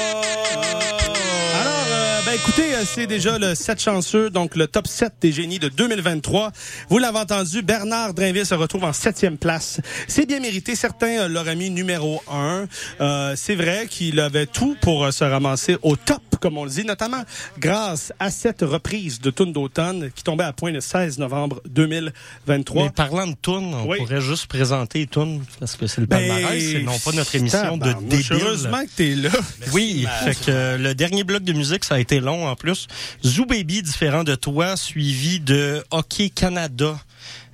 [1.91, 5.59] euh, ben écoutez, euh, c'est déjà le 7 chanceux, donc le top 7 des génies
[5.59, 6.51] de 2023.
[6.89, 9.81] Vous l'avez entendu, Bernard Drinville se retrouve en septième place.
[10.09, 10.75] C'est bien mérité.
[10.75, 12.67] Certains euh, l'auraient mis numéro 1.
[13.01, 16.71] Euh, c'est vrai qu'il avait tout pour euh, se ramasser au top, comme on le
[16.71, 17.23] dit, notamment
[17.59, 22.85] grâce à cette reprise de Tune d'automne qui tombait à point le 16 novembre 2023.
[22.85, 23.99] Mais parlant de Toon, on Oui.
[23.99, 27.77] pourrait juste présenter Toon parce que c'est le Ben, palmarès et non pas notre émission
[27.77, 28.27] de débile.
[28.33, 29.31] Heureusement que t'es là.
[29.73, 32.87] Oui, fait que euh, le dernier bloc de musique, ça a été long en plus.
[33.25, 36.99] Zoo Baby, différent de toi, suivi de Hockey Canada.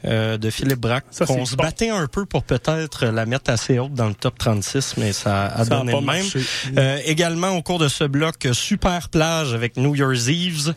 [0.05, 1.05] Euh, de Philippe Braque.
[1.29, 4.95] On se battait un peu pour peut-être la mettre assez haute dans le top 36,
[4.97, 6.27] mais ça a Ça donné le même.
[6.79, 10.75] Euh, également, au cours de ce bloc, Super Plage avec New Year's Eve,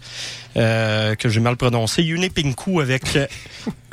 [0.57, 2.03] euh, que j'ai mal prononcé.
[2.03, 3.25] Unipinku avec euh,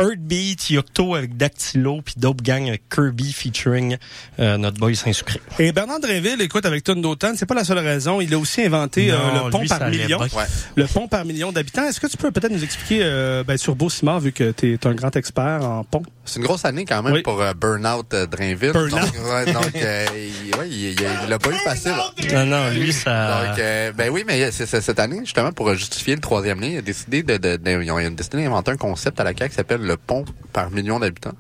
[0.01, 3.97] Earthbeat, Yocto avec Dactylo, puis Dope Gang avec Kirby featuring
[4.39, 5.41] euh, notre boy Saint-Sucré.
[5.59, 8.21] Et Bernard Drinville, écoute, avec Tonne d'automne, c'est pas la seule raison.
[8.21, 10.21] Il a aussi inventé euh, Non, le pont lui, par million.
[10.21, 10.29] Ouais.
[10.75, 11.85] Le pont par million d'habitants.
[11.85, 14.87] Est-ce que tu peux peut-être nous expliquer euh, ben, sur Beau-Simard, vu que tu es
[14.87, 16.03] un grand expert en pont?
[16.25, 17.23] C'est une grosse année quand même Oui.
[17.23, 18.73] pour euh, Burnout euh, Drainville.
[18.73, 18.91] Burnout.
[18.91, 21.93] Donc, ouais, donc euh, il, ouais, il, il, a pas eu facile.
[22.33, 23.47] Non, non, lui, ça...
[23.47, 26.79] Donc, euh, ben oui, mais c'est- cette année, justement, pour justifier le troisième lien, il
[26.79, 29.55] a décidé de, de, de- ils ont décidé d'inventer un concept à la CAQ qui
[29.57, 31.35] s'appelle le pont par million d'habitants.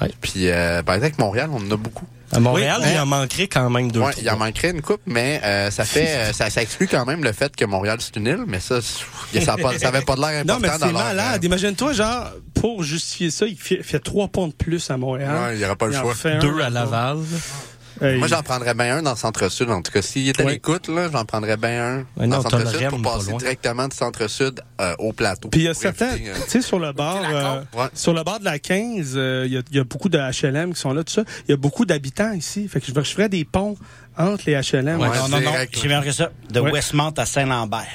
[0.00, 0.10] Ouais.
[0.20, 2.06] Puis, euh, par exemple, avec Montréal, on en a beaucoup.
[2.30, 4.00] À Montréal, Oui, il en manquerait quand même deux.
[4.00, 7.06] Ouais, il en manquerait une coupe, mais euh, ça fait, euh, ça, ça exclut quand
[7.06, 10.14] même le fait que Montréal c'est une île, mais ça, ça, pas, ça avait pas
[10.14, 11.42] de l'air important Non, mais dans c'est malade.
[11.44, 15.34] Imagine-toi, genre, pour justifier ça, il fait, fait trois ponts de plus à Montréal.
[15.34, 16.14] Ouais, il y aura pas le en choix.
[16.40, 16.70] Deux à.
[16.70, 17.18] Laval.
[18.00, 18.18] Hey.
[18.18, 19.68] Moi, j'en prendrais bien un dans le centre-sud.
[19.70, 20.52] En tout cas, s'il était à Ouais.
[20.52, 21.84] l'écoute, là, j'en prendrais bien
[22.16, 25.48] un Ouais, dans centre-sud pour pas passer directement du centre-sud euh, au plateau.
[25.48, 27.86] Puis il y a certains, euh, tu sais, sur le bord, euh, Ouais.
[27.94, 30.18] sur le bord de la 15, euh, il y, a, il y a beaucoup de
[30.18, 31.22] HLM qui sont là, tout ça.
[31.46, 32.68] Il y a beaucoup d'habitants ici.
[32.68, 33.76] Fait que je, je ferais des ponts
[34.16, 35.00] entre les HLM.
[35.00, 35.52] Ouais, non, non, non.
[35.72, 36.30] J'ai bien que ça.
[36.50, 36.70] De Ouais.
[36.72, 37.86] Westmont à Saint-Lambert.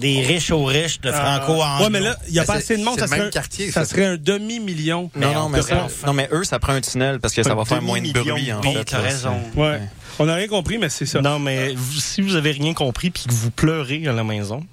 [0.00, 2.76] Des riches aux riches, de Franco à Ouais, mais là, il n'y a pas assez
[2.76, 2.98] de monde.
[2.98, 3.90] Ça serait, un- quartier, ça ça.
[3.90, 5.10] serait un demi-million.
[5.16, 5.60] Non, de mais
[6.06, 8.52] non, mais eux, ça prend un tunnel parce que ça va faire moins de bruit,
[8.52, 8.84] en Oui, fait.
[8.84, 9.36] t'as raison.
[9.56, 9.80] Ouais.
[10.20, 11.20] On n'a rien compris, mais c'est ça.
[11.20, 14.64] Non, mais si vous avez rien compris puis que vous pleurez à la maison,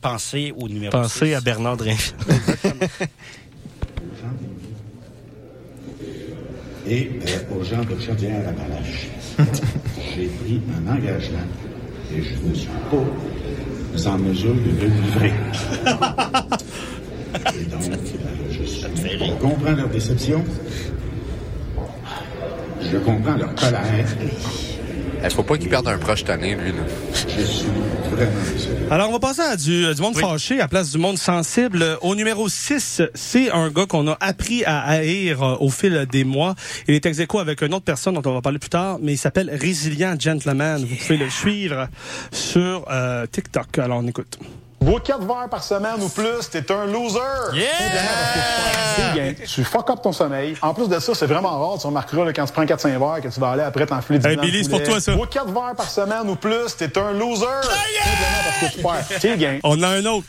[0.00, 2.12] Pensez au numéro pensez à Bernard Drinville.
[6.88, 9.06] et euh, aux gens de Chaudière-Appalaches.
[10.16, 11.38] J'ai pris un engagement
[12.16, 15.32] et je ne suis pas en mesure de le livrer.
[17.58, 17.96] Et donc, euh,
[18.50, 20.44] je, suis, je comprends leur déception.
[22.80, 24.06] Je comprends leur colère.
[25.24, 26.72] Il faut pas qu'il perde un proche tanné, lui.
[26.72, 26.82] Là.
[28.90, 31.98] Alors, on va passer à du, du monde fâché à place du monde sensible.
[32.02, 36.24] Au numéro 6, c'est un gars qu'on a appris à haïr euh, au fil des
[36.24, 36.54] mois.
[36.88, 39.18] Il est ex avec une autre personne dont on va parler plus tard, mais il
[39.18, 40.84] s'appelle Resilient Gentleman.
[40.84, 41.88] Vous pouvez le suivre
[42.30, 43.78] sur euh, TikTok.
[43.78, 44.38] Alors, on écoute.
[44.82, 47.20] Bois 4 verres par semaine ou plus, t'es un loser!
[47.54, 49.32] Yeah!
[49.46, 50.56] Tu fuck up ton sommeil.
[50.60, 53.20] En plus de ça, c'est vraiment rare, tu remarqueras là, quand tu prends 4-5 verres
[53.22, 55.14] que tu vas aller après t'enfiler du Hey, Billy, c'est pour toi, ça.
[55.14, 57.46] Bois 4 verres par semaine ou plus, t'es un loser!
[57.62, 58.76] Simplement parce que
[59.20, 59.60] tu perds.
[59.62, 60.26] On a un autre.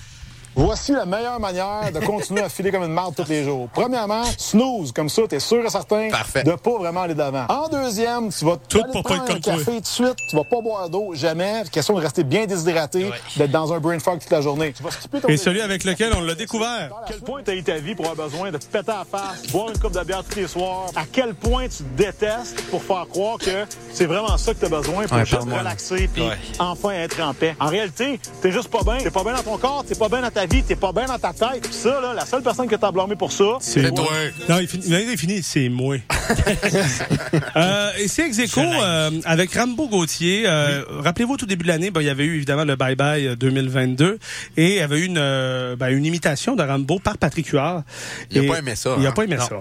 [0.56, 3.68] Voici la meilleure manière de continuer à filer comme une marde tous les jours.
[3.74, 6.44] Premièrement, snooze, comme ça, t'es sûr et certain Parfait.
[6.44, 7.46] de pas vraiment aller d'avant.
[7.50, 10.16] En deuxième, tu vas Tout aller pour prendre pas être un café tout de suite,
[10.30, 11.64] tu vas pas boire d'eau, jamais.
[11.72, 14.74] Question de rester bien déshydraté, d'être dans un brain fog toute la journée.
[14.74, 16.92] Tu vas skipper ton Et celui avec lequel on l'a découvert.
[17.02, 19.00] à quel point tu as eu ta vie pour avoir besoin de te péter à
[19.00, 21.98] la face, boire une coupe de bière tous les soirs, à quel point tu te
[21.98, 25.42] détestes pour faire croire que c'est vraiment ça que tu as besoin pour Ouais, juste
[25.42, 26.38] relaxer puis Ouais.
[26.60, 27.56] enfin être en paix?
[27.60, 28.98] En réalité, t'es juste pas bien.
[29.00, 31.06] T'es pas bien dans ton corps, t'es pas bien dans ta vie, t'es pas bien
[31.06, 31.62] dans ta tête.
[31.64, 34.06] Puis ça, là, la seule personne que t'as blâmé pour ça, C'est toi.
[34.50, 35.98] Non, il finit, non, il est fini, c'est moi.
[37.56, 40.44] euh, et c'est ex aequo, euh, avec Rambo Gauthier.
[40.46, 42.96] Euh, Rappelez-vous, au tout début de l'année, ben, il y avait eu évidemment le Bye
[42.96, 44.20] Bye euh, 2022
[44.58, 47.84] et il y avait eu une, euh, ben, une imitation de Rambo par Patrick Huard.
[48.32, 49.14] Il a Et pas aimé ça, Il a hein?
[49.14, 49.46] pas aimé Non.
[49.46, 49.60] ça.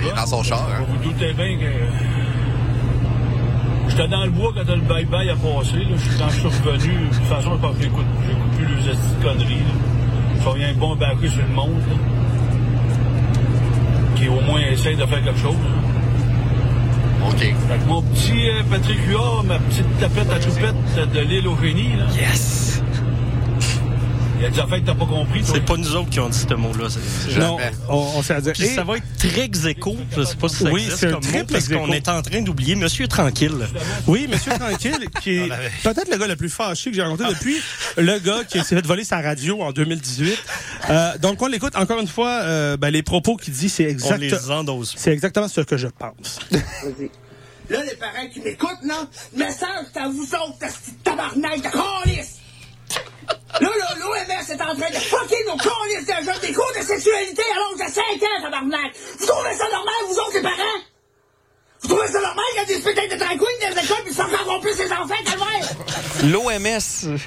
[0.00, 0.68] Il est dans son char.
[0.68, 0.84] Hein?
[0.88, 2.11] Vous doutez bien que.
[3.94, 5.76] J'étais dans le bois quand le bye-bye a passé.
[5.76, 5.96] Là.
[5.96, 7.08] Je suis suis revenu.
[7.10, 9.58] De toute façon, je pense que j'écoute, j'écoute plus les petites conneries.
[9.58, 9.74] Là.
[10.40, 11.82] Je reviens bon baquer sur le monde.
[11.90, 11.96] là.
[14.16, 15.56] Qui au moins essaye de faire quelque chose.
[17.28, 17.38] OK.
[17.38, 21.56] Fait que mon petit euh, Patrick Huard, ma petite tapette à choupette de l'île au
[21.62, 22.06] génie, là.
[22.18, 22.82] Yes!
[24.44, 25.40] Il y a que t'as pas compris.
[25.44, 26.88] C'est pas nous autres qui ont dit ce mot-là.
[27.38, 28.52] Non, on, on s'est à dire.
[28.54, 29.96] Puis Et- ça va être très écho.
[30.16, 32.22] Je sais pas si ça Oui, existe c'est un comme mot, parce qu'on est en
[32.22, 33.54] train d'oublier Monsieur Tranquille.
[34.08, 35.48] Oui, Monsieur Tranquille, qui est
[35.84, 37.56] peut-être le gars le plus fâché que j'ai rencontré depuis
[37.96, 40.36] le gars qui s'est fait voler sa radio en 2018.
[40.90, 42.40] Euh, donc, on l'écoute encore une fois.
[42.42, 44.94] euh, ben, les propos qu'il dit, c'est On exact, les endosse.
[44.96, 46.40] c'est exactement ce que je pense.
[46.50, 50.66] Là, les parents qui m'écoutent, là, message à vous autres,
[51.04, 52.38] tabarnak de calice!
[53.60, 56.82] Là, là, l'OMS est en train de fucker nos calices de jeunes des cours de
[56.82, 58.92] sexualité à l'âge de 5 ans, tabarnak!
[59.18, 60.91] Vous trouvez ça normal, vous autres, les parents?
[61.82, 64.04] Vous trouvez ça normal qu'il y a des spectacles de drag queen dans les écoles
[64.06, 65.76] pis fuck all complices ses enfants, calvaire!
[66.24, 67.18] L'OMS.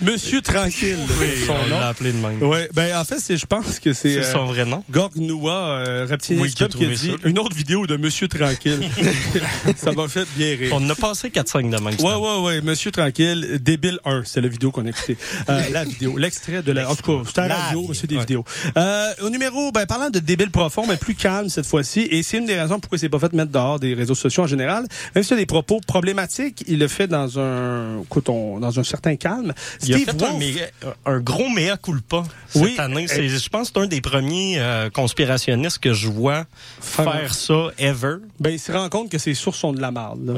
[0.00, 0.98] Monsieur Tranquille,
[1.46, 1.80] son on nom.
[1.80, 2.40] l'a appelé de même.
[2.42, 4.84] Ouais, ben en fait, c'est, je pense que c'est, C'est son vrai nom.
[4.90, 7.28] Gorg Noua, euh, Reptilien Oui, qui a dit ça.
[7.28, 8.88] une autre vidéo de Monsieur Tranquille.
[9.76, 10.70] ça m'a fait bien rire.
[10.72, 11.94] On en a passé 4-5 de même.
[12.00, 12.60] Ouais, ouais, ouais.
[12.60, 15.16] Monsieur Tranquille, Débile 1, c'est la vidéo qu'on a écoutée.
[15.48, 16.88] Euh, la vidéo, l'extrait de la.
[16.88, 18.20] En tout cas, c'était à la La radio, c'est des ouais.
[18.20, 18.44] vidéos.
[18.76, 22.38] Euh, au numéro, ben, parlant de débile profond, mais plus calme cette fois-ci, et c'est
[22.38, 24.86] une des raisons pourquoi c'est pas fait mettre dehors des réseaux sociaux en général.
[25.14, 28.84] Même si c'est des propos problématiques, il le fait dans un, écoute, on- dans un
[28.84, 29.52] certain calme.
[29.82, 30.70] Il a Steve fait un, Wolf- méga-
[31.06, 32.74] un gros mea culpa cette Oui.
[32.78, 33.06] année.
[33.08, 36.44] Je pense que c'est un des premiers euh, conspirationnistes que je vois
[36.80, 38.16] faire ça ever.
[38.40, 40.34] Ben, il se rend compte que ses sources sont de la marde, là.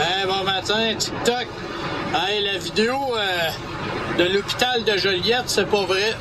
[0.00, 1.46] Hey, bon matin, TikTok.
[2.14, 6.14] Hey, la vidéo euh, de l'hôpital de Joliette, c'est pas vrai.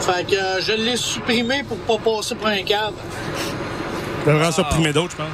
[0.00, 2.96] Fait que euh, je l'ai supprimé pour pas passer pour un câble.
[4.28, 5.26] Devrait en supprimer d'autres, je pense.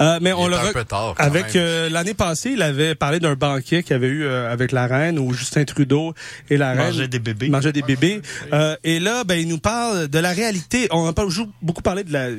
[0.00, 2.94] Euh, mais on le un re- peu tard, quand avec euh, l'année passée, il avait
[2.96, 6.14] parlé d'un banquet qu'il avait eu euh, avec la reine où Justin Trudeau
[6.50, 7.48] et la reine Mangeaient des bébés.
[7.50, 8.20] mangeaient des bébés.
[8.52, 10.88] Euh, et là, ben il nous parle de la réalité.
[10.90, 11.12] On a
[11.60, 12.30] beaucoup parlé de la,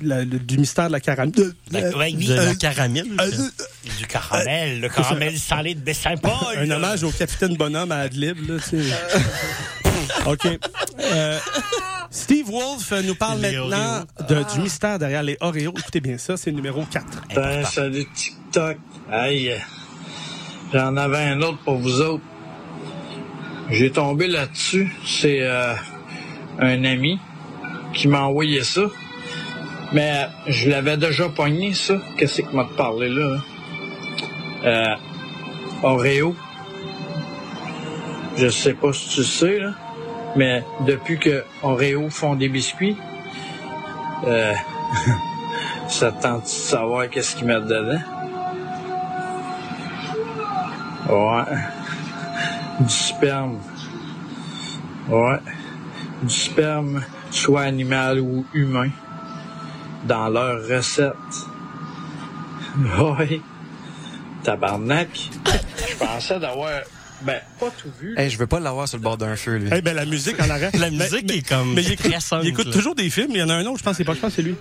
[0.00, 1.32] du mystère de la caramel.
[1.32, 2.26] De, La- ouais, oui.
[2.26, 3.06] De la euh, caramel.
[3.20, 3.30] euh,
[3.98, 6.30] Du caramel, le caramel salé de Bessin-Paul.
[6.58, 8.36] un hommage au capitaine Bonhomme à Adlib.
[8.48, 8.56] Là.
[10.26, 10.46] OK.
[11.00, 11.38] Euh,
[12.10, 15.72] Steve Wolf nous parle Les maintenant de- du mystère derrière les Oreos.
[15.78, 17.06] Écoutez bien ça, c'est le numéro 4.
[17.34, 18.76] Ben, salut TikTok.
[19.10, 19.56] Hey, euh,
[20.72, 22.22] j'en avais un autre pour vous autres.
[23.70, 24.92] J'ai tombé là-dessus.
[25.06, 25.74] C'est euh,
[26.58, 27.18] un ami
[27.94, 28.82] qui m'a envoyé ça.
[29.92, 31.94] Mais euh, je l'avais déjà pogné, ça.
[32.16, 33.36] Qu'est-ce qu'il m'a parlé là?
[33.36, 33.40] hein?
[34.64, 34.94] Euh,
[35.82, 36.34] Oreo.
[38.36, 39.72] Je sais pas si tu le sais, là.
[40.36, 42.96] Mais depuis que Oreo font des biscuits,
[44.26, 44.54] euh,
[45.88, 48.00] ça te tente de savoir qu'est-ce qu'ils mettent dedans?
[51.10, 51.56] Ouais.
[52.80, 53.58] Du sperme.
[55.10, 55.38] Ouais.
[56.22, 58.88] Du sperme, soit animal ou humain,
[60.06, 61.12] dans leur recette.
[62.76, 63.40] Ouais.
[64.42, 65.08] Tabarnak.
[65.88, 66.80] Je pensais d'avoir,
[67.22, 68.14] ben, pas tout vu.
[68.18, 69.70] Hey, je veux pas l'avoir sur le bord d'un feu, lui.
[69.72, 70.70] Eh ben, la musique en arrêt.
[70.78, 73.30] La musique est comme Mais il écoute, il toujours des films.
[73.30, 74.56] Il y en a un autre, je pense, c'est pas, je pense que c'est lui.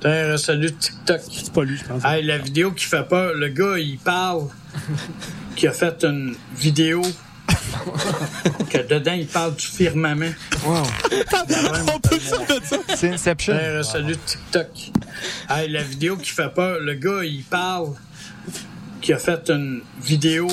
[0.00, 1.20] Putain, salut TikTok.
[1.30, 2.04] C'est pas lui, je pense.
[2.04, 4.48] Hey, la vidéo qui fait peur, le gars, il parle
[5.56, 7.02] qui a fait une vidéo
[8.70, 10.32] que dedans, il parle du firmament.
[10.66, 12.76] On peut sortir de ça.
[12.96, 13.82] C'est Inception.
[13.82, 14.68] Salut TikTok.
[15.48, 17.94] Hey, la vidéo qui fait peur, le gars, il parle
[19.00, 20.48] qui a fait une vidéo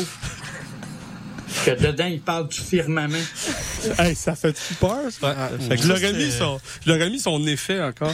[1.66, 3.18] que dedans, il parle du firmament.
[3.98, 5.50] Hey, ça fait peur, ça?
[5.60, 8.14] Fait que je, l'aurais mis son, je l'aurais mis son effet encore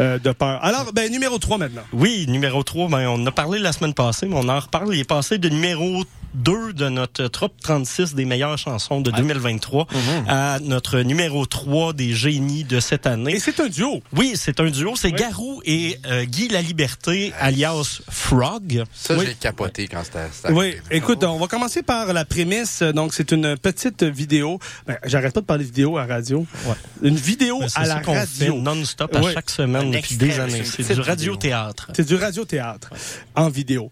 [0.00, 0.62] euh, de peur.
[0.62, 1.84] Alors, ben, numéro 3 maintenant.
[1.92, 4.94] Oui, numéro 3, ben, on en a parlé la semaine passée, mais on en reparle.
[4.94, 6.04] Il est passé de numéro
[6.34, 9.86] 2 de notre top 36 des meilleures chansons de 2023
[10.28, 13.34] à notre numéro 3 des génies de cette année.
[13.34, 14.02] Et c'est un duo.
[14.16, 14.94] Oui, c'est un duo.
[14.96, 18.84] C'est Garou et euh, Guy La Liberté, alias Frog.
[18.92, 19.24] Ça, Oui.
[19.26, 22.82] j'ai capoté quand c'était Oui, écoute, on va commencer par la prémisse.
[22.82, 24.58] Donc, c'est une petite vidéo.
[24.86, 26.46] Ben, J'arrête pas de parler de vidéo à radio.
[27.02, 28.56] Une vidéo Ben, à la radio.
[28.60, 29.34] non-stop à Ouais.
[29.34, 30.62] chaque semaine Un depuis des c'est années.
[30.64, 31.90] C'est du radio-théâtre.
[31.94, 32.90] C'est du radio-théâtre
[33.34, 33.90] en vidéo.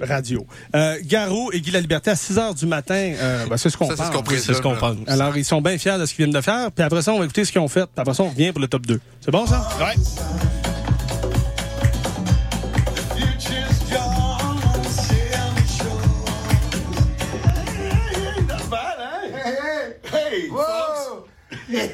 [0.00, 0.46] Radio.
[0.74, 3.76] Euh, Garou et Guy La Liberté à 6 heures du matin, euh, ben, c'est ce
[3.76, 4.24] qu'on Ça, c'est ce parle.
[4.24, 5.08] qu'on Oui, c'est ce qu'on présume, pense.
[5.14, 6.70] Alors, ils sont bien fiers de ce qu'ils viennent de faire.
[6.72, 7.84] Puis après ça, on va écouter ce qu'ils ont fait.
[7.86, 9.00] Puis après ça, on revient pour le top 2.
[9.20, 9.68] C'est bon, ça?
[9.80, 10.65] Ouais.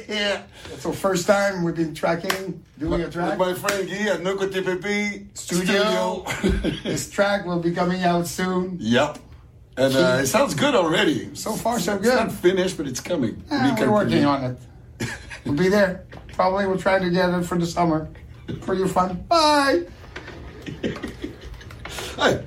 [0.09, 0.43] Yeah.
[0.78, 3.39] So first time we've been tracking, doing a track.
[3.39, 6.24] My friend Guy at No Côté Pépé Studio.
[6.85, 8.76] this track will be coming out soon.
[8.80, 9.18] Yep.
[9.76, 11.35] And uh, it sounds good already.
[11.35, 12.14] So far, so It's good.
[12.16, 13.43] not finished, but it's coming.
[13.51, 15.09] Ah, we're working on it.
[15.45, 16.05] We'll be there.
[16.35, 18.09] Probably we'll try to get it for the summer.
[18.61, 19.24] For your fun.
[19.28, 19.85] Bye.
[22.16, 22.45] Hey.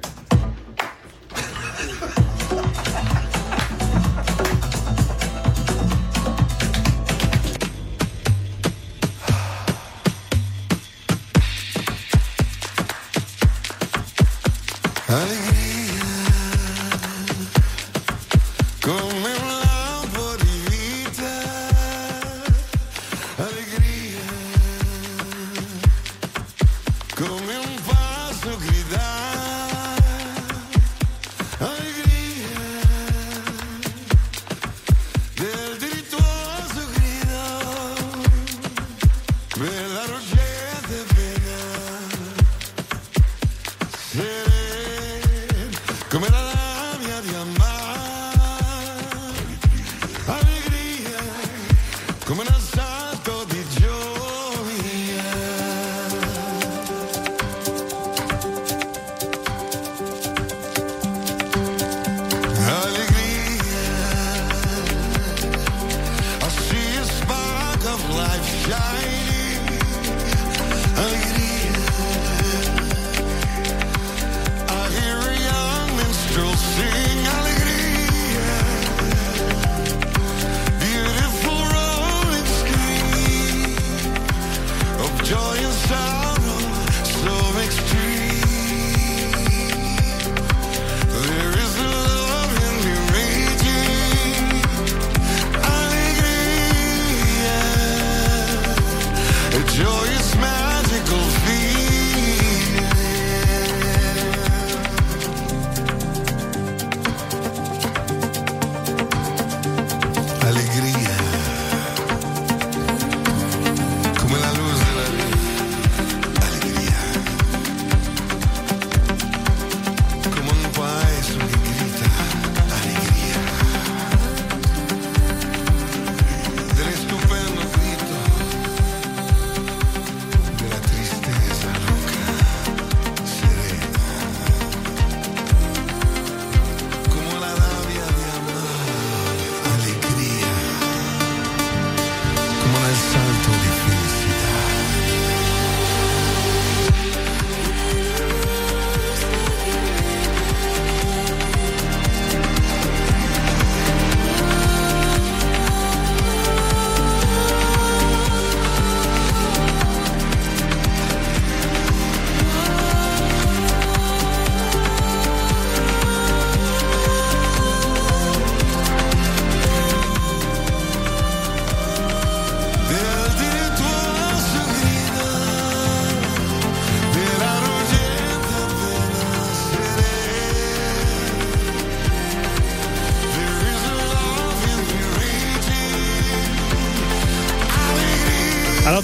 [52.25, 52.74] Come un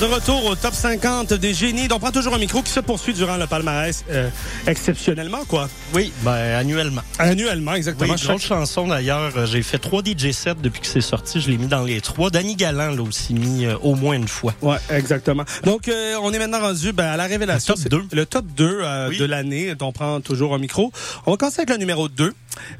[0.01, 1.87] de retour au top 50 des génies.
[1.87, 4.29] Donc, on prend toujours un micro qui se poursuit durant le palmarès euh,
[4.65, 5.69] exceptionnellement, quoi.
[5.93, 7.01] Oui, ben, annuellement.
[7.19, 8.13] Annuellement, exactement.
[8.13, 9.31] Oui, Chaque- chanson d'ailleurs.
[9.37, 11.39] Euh, J'ai fait trois DJ sets depuis que c'est sorti.
[11.39, 12.31] Je l'ai mis dans les trois.
[12.31, 14.55] Danny Galland l'a aussi mis euh, au moins une fois.
[14.63, 15.43] Ouais, exactement.
[15.65, 17.75] Donc, euh, on est maintenant rendu ben, à la révélation.
[17.77, 18.15] Le top 2.
[18.17, 19.75] Le top 2 euh, de l'année.
[19.81, 20.91] On prend toujours un micro.
[21.27, 22.33] On va commencer avec le numéro 2.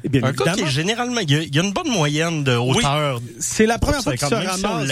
[0.04, 0.56] Et bien Un gars évidemment.
[0.56, 3.20] qui est généralement, il y, a, il y a une bonne moyenne de hauteur.
[3.38, 4.88] C'est la première fois qu'il se 50, même si on ramasse.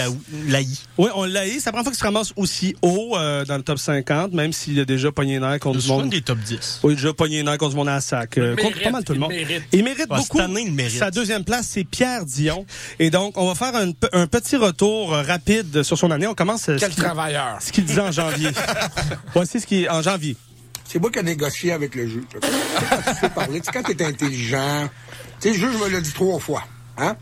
[0.47, 0.59] l'a-.
[0.97, 1.45] Oui, on l'a.
[1.45, 4.53] C'est la première fois qu'il se ramasse aussi haut euh, dans le top 50, même
[4.53, 6.09] s'il a déjà pogné un air contre C'est du monde.
[6.09, 6.79] des top 10.
[6.83, 8.37] Oui, déjà pogné un air contre du monde à sac.
[8.37, 9.29] euh, Il contre mérite, pas mal tout le il monde.
[9.31, 9.63] mérite.
[9.71, 10.37] Il mérite Ouais, beaucoup.
[10.37, 10.97] cette année, il mérite.
[10.99, 12.65] Sa deuxième place, c'est Pierre Dion.
[12.99, 16.27] Et donc, on va faire un, un petit retour euh, rapide sur son année.
[16.27, 16.69] On commence.
[16.69, 17.57] euh, Quel ce travailleur.
[17.61, 18.49] Ce qu'il disait en janvier.
[19.33, 20.35] Voici ce qui est en janvier.
[20.91, 22.25] C'est moi qui ai négocié avec le juge.
[22.33, 22.39] tu
[23.21, 23.61] sais parler.
[23.61, 24.89] Tu sais, quand t'es intelligent,
[25.39, 26.65] tu sais, le juge me l'a dit trois fois.
[26.97, 27.15] Hein?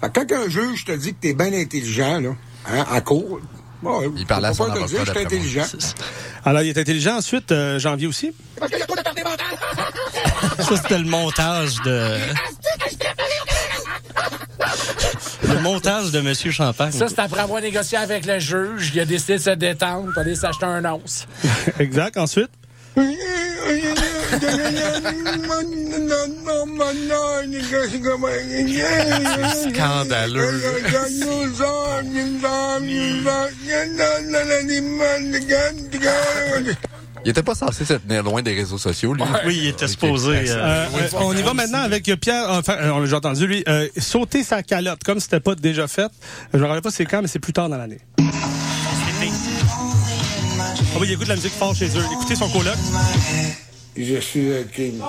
[0.00, 2.30] Fait que quand un juge te dit que t'es bien intelligent, là,
[2.66, 3.38] hein, à court,
[3.80, 5.66] bon, Il parlait à faut son pas te le dire, avocat, je suis intelligent.
[6.44, 7.18] Alors, il est intelligent.
[7.18, 8.32] Ensuite, euh, janvier aussi?
[10.58, 12.18] Ça, c'était le montage de.
[15.48, 16.90] Le montage de Monsieur Champagne.
[16.90, 18.90] Ça, c'est après avoir négocié avec le juge.
[18.92, 21.26] Il a décidé de se détendre, pour aller s'acheter un os.
[21.78, 22.16] exact.
[22.16, 22.50] Ensuite?
[29.74, 30.62] Scandaleux.
[37.24, 39.22] Il était pas censé se tenir loin des réseaux sociaux, lui.
[39.46, 40.38] Oui, il était supposé.
[40.50, 42.46] Euh, euh, on y va maintenant avec Pierre.
[42.48, 46.10] Enfin, euh, on- j'ai entendu lui euh, sauter sa calotte comme c'était pas déjà fait.
[46.52, 48.00] Je me rappelle pas c'est quand, mais c'est plus tard dans l'année.
[50.94, 52.04] Ah oui, il écoute la musique fort chez eux.
[52.12, 52.74] Écoutez son coloc.
[53.96, 55.00] Je suis un king.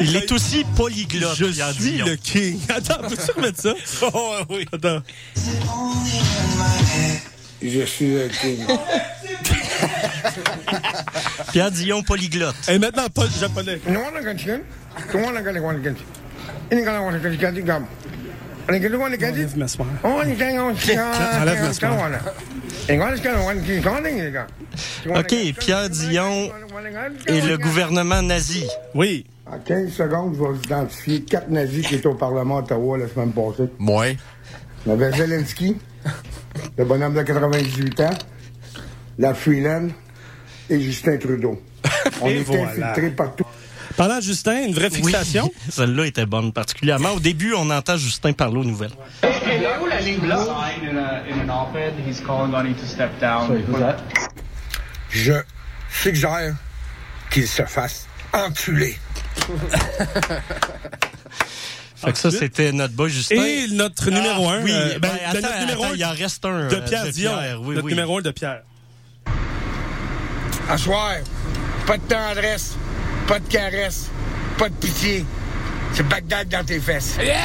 [0.00, 1.36] Il est aussi polyglotte.
[1.36, 2.06] Je suis Dion.
[2.06, 2.58] le king.
[2.68, 3.74] Attends, peux-tu remettre ça?
[4.14, 4.64] Oh, oui.
[4.72, 5.02] Attends.
[7.62, 8.64] Je suis un king.
[11.52, 12.56] Pierre Dion polyglotte.
[12.68, 13.80] Et maintenant, pas japonais.
[21.40, 22.18] Enlève ma soirée.
[25.06, 26.50] OK, Pierre Dion
[27.26, 28.66] et le gouvernement nazi.
[28.94, 29.26] Oui.
[29.46, 33.08] En 15 secondes, je vais vous identifier quatre nazis qui étaient au Parlement d'Ottawa la
[33.08, 33.70] semaine passée.
[33.78, 34.08] Moi.
[34.84, 35.76] Il y avait Zelensky,
[36.76, 38.10] le bonhomme de 98 ans,
[39.18, 39.88] la Freeland
[40.68, 41.60] et Justin Trudeau.
[42.20, 42.68] On Et était voilà.
[42.90, 43.44] infiltrés partout.
[43.96, 45.44] Parlant de Justin, une vraie fixation?
[45.44, 47.12] Oui, celle-là était bonne, particulièrement.
[47.12, 48.92] Au début, on entend Justin parler aux nouvelles.
[55.10, 55.32] Je
[55.90, 56.54] suggère
[57.30, 58.98] qu'il se fasse enculer.
[61.96, 63.36] Fait que ça, c'était notre boy Justin.
[63.36, 64.62] Et notre numéro un.
[64.62, 66.68] Oui, euh, ben, ben, attends, notre numéro attends, un il en reste un.
[66.68, 67.32] de euh, Pierre Dion.
[67.62, 67.92] oui, notre oui.
[67.92, 68.60] numéro un de Pierre.
[70.68, 71.14] À soir,
[71.86, 72.76] pas de tendresse,
[73.26, 74.08] pas de caresse,
[74.58, 75.24] pas de pitié.
[75.94, 77.14] C'est Bagdad dans tes fesses.
[77.22, 77.36] Yeah!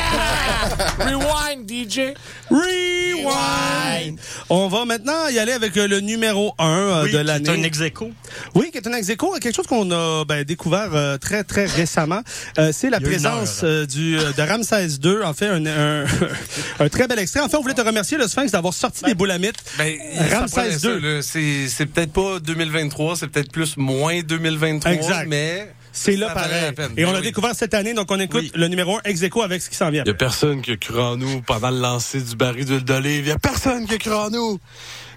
[0.99, 2.13] Rewind, DJ.
[2.49, 4.19] Rewind.
[4.49, 7.49] On va maintenant y aller avec euh, le numéro 1 Oui, de qui l'année.
[7.49, 8.11] est un ex aequo.
[8.53, 11.65] Oui, qui est un ex aequo, quelque chose qu'on a ben, découvert euh, très très
[11.65, 12.21] récemment.
[12.59, 15.23] Euh, c'est la présence euh, du euh, de Ramsès II.
[15.23, 16.05] En fait, un, un,
[16.79, 17.39] un très bel extrait.
[17.39, 19.63] En fait, on voulait te remercier le Sphinx d'avoir sorti des boulamites.
[19.77, 19.95] Ben,
[20.29, 20.99] Ramsès II.
[20.99, 21.21] là.
[21.21, 25.25] C'est c'est peut-être pas 2023, c'est peut-être plus moins 2023, Exact.
[25.29, 26.71] mais C'est là pareil.
[26.97, 27.25] Et on Ben l'a oui.
[27.25, 29.89] découvert cette année, donc on écoute le numéro 1 ex aequo avec ce qui s'en
[29.89, 30.03] vient.
[30.05, 32.83] Il y a personne qui a cru en nous pendant le lancer du baril d'huile
[32.83, 33.25] d'olive.
[33.25, 34.59] Il y a personne qui a cru en nous.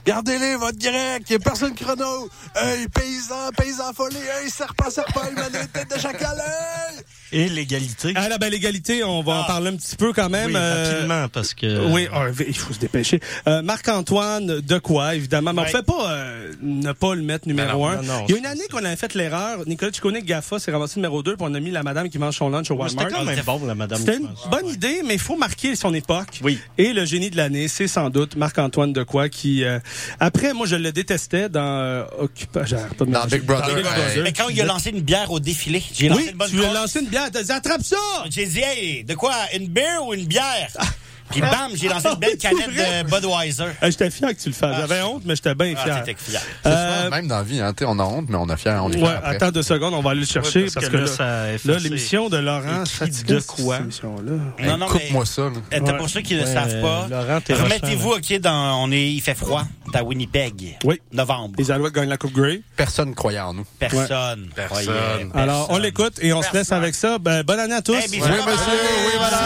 [0.04, 1.22] Gardez-les, votre grec.
[1.28, 2.28] Il y a personne qui a cru en nous.
[2.56, 4.16] Hey, paysan, paysan folie.
[4.16, 6.36] Hey, serpent, serpent, humanité, tête de chacal.
[6.38, 7.00] Hey!
[7.34, 8.12] Et l'égalité.
[8.16, 10.50] Ah là, ben l'égalité, on va en parler un petit peu quand même.
[10.50, 11.86] Oui, euh, rapidement, parce que...
[11.92, 13.20] Oui, ah, il faut se dépêcher.
[13.48, 15.52] Euh, Marc-Antoine, de quoi, évidemment?
[15.52, 15.70] Mais on Ouais.
[15.70, 18.02] fait pas euh, ne pas le mettre numéro Ben non, un.
[18.20, 19.60] non, il y a une année qu'on avait fait l'erreur.
[19.66, 22.36] Nicolas Ciccone Gaffa s'est ramassé numéro 2 puis on a mis la madame qui mange
[22.36, 23.04] son lunch au Walmart.
[23.06, 23.98] C'était quand même bon, la madame.
[23.98, 24.50] C'était une mange.
[24.50, 26.40] bonne idée, mais il faut marquer son époque.
[26.42, 26.58] Oui.
[26.78, 29.64] Et le génie de l'année, c'est sans doute Marc-Antoine de quoi qui...
[29.64, 29.78] euh,
[30.20, 31.60] après, moi, je le détestais dans...
[31.80, 32.64] Euh, Occupa-
[32.96, 33.24] pas de Dans.
[33.26, 33.90] Big Brother, Dans Big ouais.
[33.90, 34.22] Brother.
[34.22, 36.56] Mais quand il a lancé une bière au défilé, j'ai lancé Oui, une bonne tu
[36.56, 37.23] lui as lancé une bière.
[37.30, 37.96] T'as dit, attrape ça!
[38.30, 39.34] J'ai dit, hey, de quoi?
[39.54, 40.70] Une bière ou une bière?
[41.30, 43.62] Puis bam, j'ai lancé une belle canette de Budweiser.
[43.64, 44.76] Euh, j'étais fier que tu le fasses.
[44.78, 46.04] J'avais honte, mais j'étais bien Ah, fier.
[46.04, 46.40] t'étais fier.
[46.66, 47.72] Euh, même dans la vie, hein.
[47.82, 49.36] On a honte, mais on a fier, on est Ouais, fier après.
[49.36, 51.78] attends deux secondes, on va aller le chercher Ouais, parce, que, là, ça a là,
[51.80, 53.78] l'émission de Laurent, écrit c'est de quoi?
[53.78, 54.32] Émission-là.
[54.66, 55.80] Non, non, mais Coupe-moi ça, là.
[55.80, 55.96] Ouais.
[55.98, 57.08] pour ceux qui ne Ouais, savent pas,
[57.54, 60.76] remettez-vous, OK, dans, on est, il fait froid, à Winnipeg.
[60.84, 61.00] Oui.
[61.12, 61.54] Novembre.
[61.58, 62.60] Les Alouettes gagnent la Coupe Grey.
[62.76, 63.64] Personne ne croyait en nous.
[63.78, 64.48] Personne.
[64.54, 65.30] Personne.
[65.34, 67.18] Alors, on l'écoute et on se laisse avec ça.
[67.18, 67.94] Ben, bonne année à tous.
[67.94, 69.40] Eh, Oui, monsieur, oui, madame.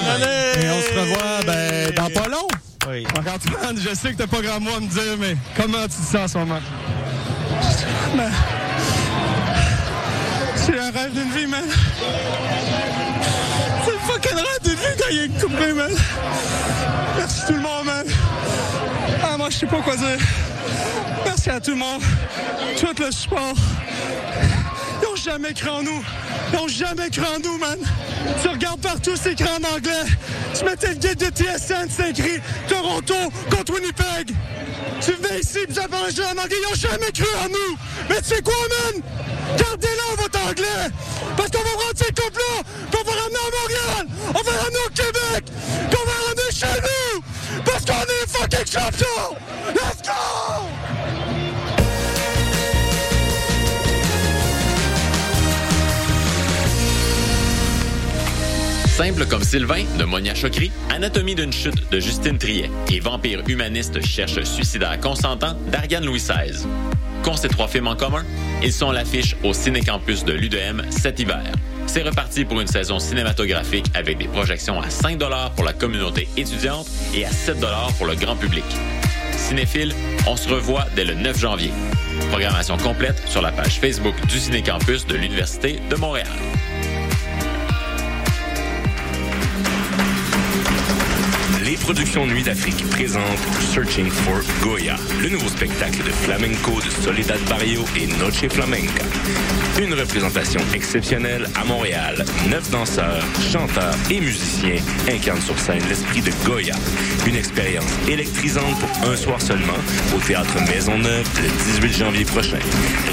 [0.00, 0.64] Bonne année.
[0.66, 2.46] Et on se revoit ben, dans pas long.
[2.88, 3.04] Oui.
[3.14, 6.02] Marc-Antoine, je sais que t'as pas grand mot à me dire, mais comment tu te
[6.02, 6.60] sens en ce moment?
[8.16, 8.30] Ben,
[10.56, 11.64] c'est un rêve d'une vie, man.
[13.84, 15.90] C'est le fucking rêve d'une vie quand il coupe Grey, man.
[17.16, 18.06] Merci tout le monde, man.
[19.22, 20.18] Ah, moi, je sais pas quoi dire.
[21.24, 22.02] Merci à tout le monde.
[22.78, 23.54] Tout le support.
[25.24, 26.02] Jamais cru en nous.
[26.50, 27.78] Ils ont jamais cru en nous, man.
[28.40, 30.08] Tu regardes partout, c'est écrit en anglais.
[30.56, 33.14] Tu mettais le guide de TSN, c'est écrit Toronto
[33.50, 34.34] contre Winnipeg.
[35.02, 36.56] Tu venais ici, puis ça parlait juste en anglais.
[36.62, 37.76] Ils ont jamais cru en nous.
[38.08, 39.02] Mais tu sais quoi, man?
[39.58, 40.88] Gardez-le, votre anglais.
[41.36, 44.06] Parce qu'on va prendre ces coupes-là, qu'on va ramener à Montréal.
[44.28, 45.44] On va ramener au Québec.
[45.90, 47.62] Qu'on va ramener chez nous.
[47.64, 49.36] Parce qu'on est fucking champions.
[49.74, 50.39] Let's go!
[59.02, 64.04] Simple comme Sylvain de Monia Chokri, Anatomie d'une chute de Justine Triet et Vampire humaniste
[64.04, 66.66] cherche suicidaire consentant d'Ariane Louis XVI.
[67.22, 68.26] Qu'ont ces trois films en commun?
[68.62, 71.40] Ils sont à l'affiche au Cinécampus de l'UDM cet hiver.
[71.86, 75.18] C'est reparti pour une saison cinématographique avec des projections à 5
[75.56, 77.56] pour la communauté étudiante et à 7
[77.96, 78.64] pour le grand public.
[79.34, 79.94] Cinéphile,
[80.26, 81.70] on se revoit dès le 9 janvier.
[82.28, 86.28] Programmation complète sur la page Facebook du Cinécampus de l'Université de Montréal.
[91.70, 93.22] Les productions Nuit d'Afrique présentent
[93.72, 99.04] Searching for Goya, le nouveau spectacle de flamenco de Soledad Barrio et Noche Flamenca.
[99.80, 102.24] Une représentation exceptionnelle à Montréal.
[102.48, 106.74] Neuf danseurs, chanteurs et musiciens incarnent sur scène l'esprit de Goya.
[107.24, 109.78] Une expérience électrisante pour un soir seulement
[110.16, 111.48] au Théâtre Maisonneuve le
[111.82, 112.58] 18 janvier prochain.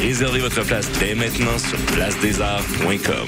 [0.01, 3.27] Réservez votre place dès maintenant sur placedesarts.com.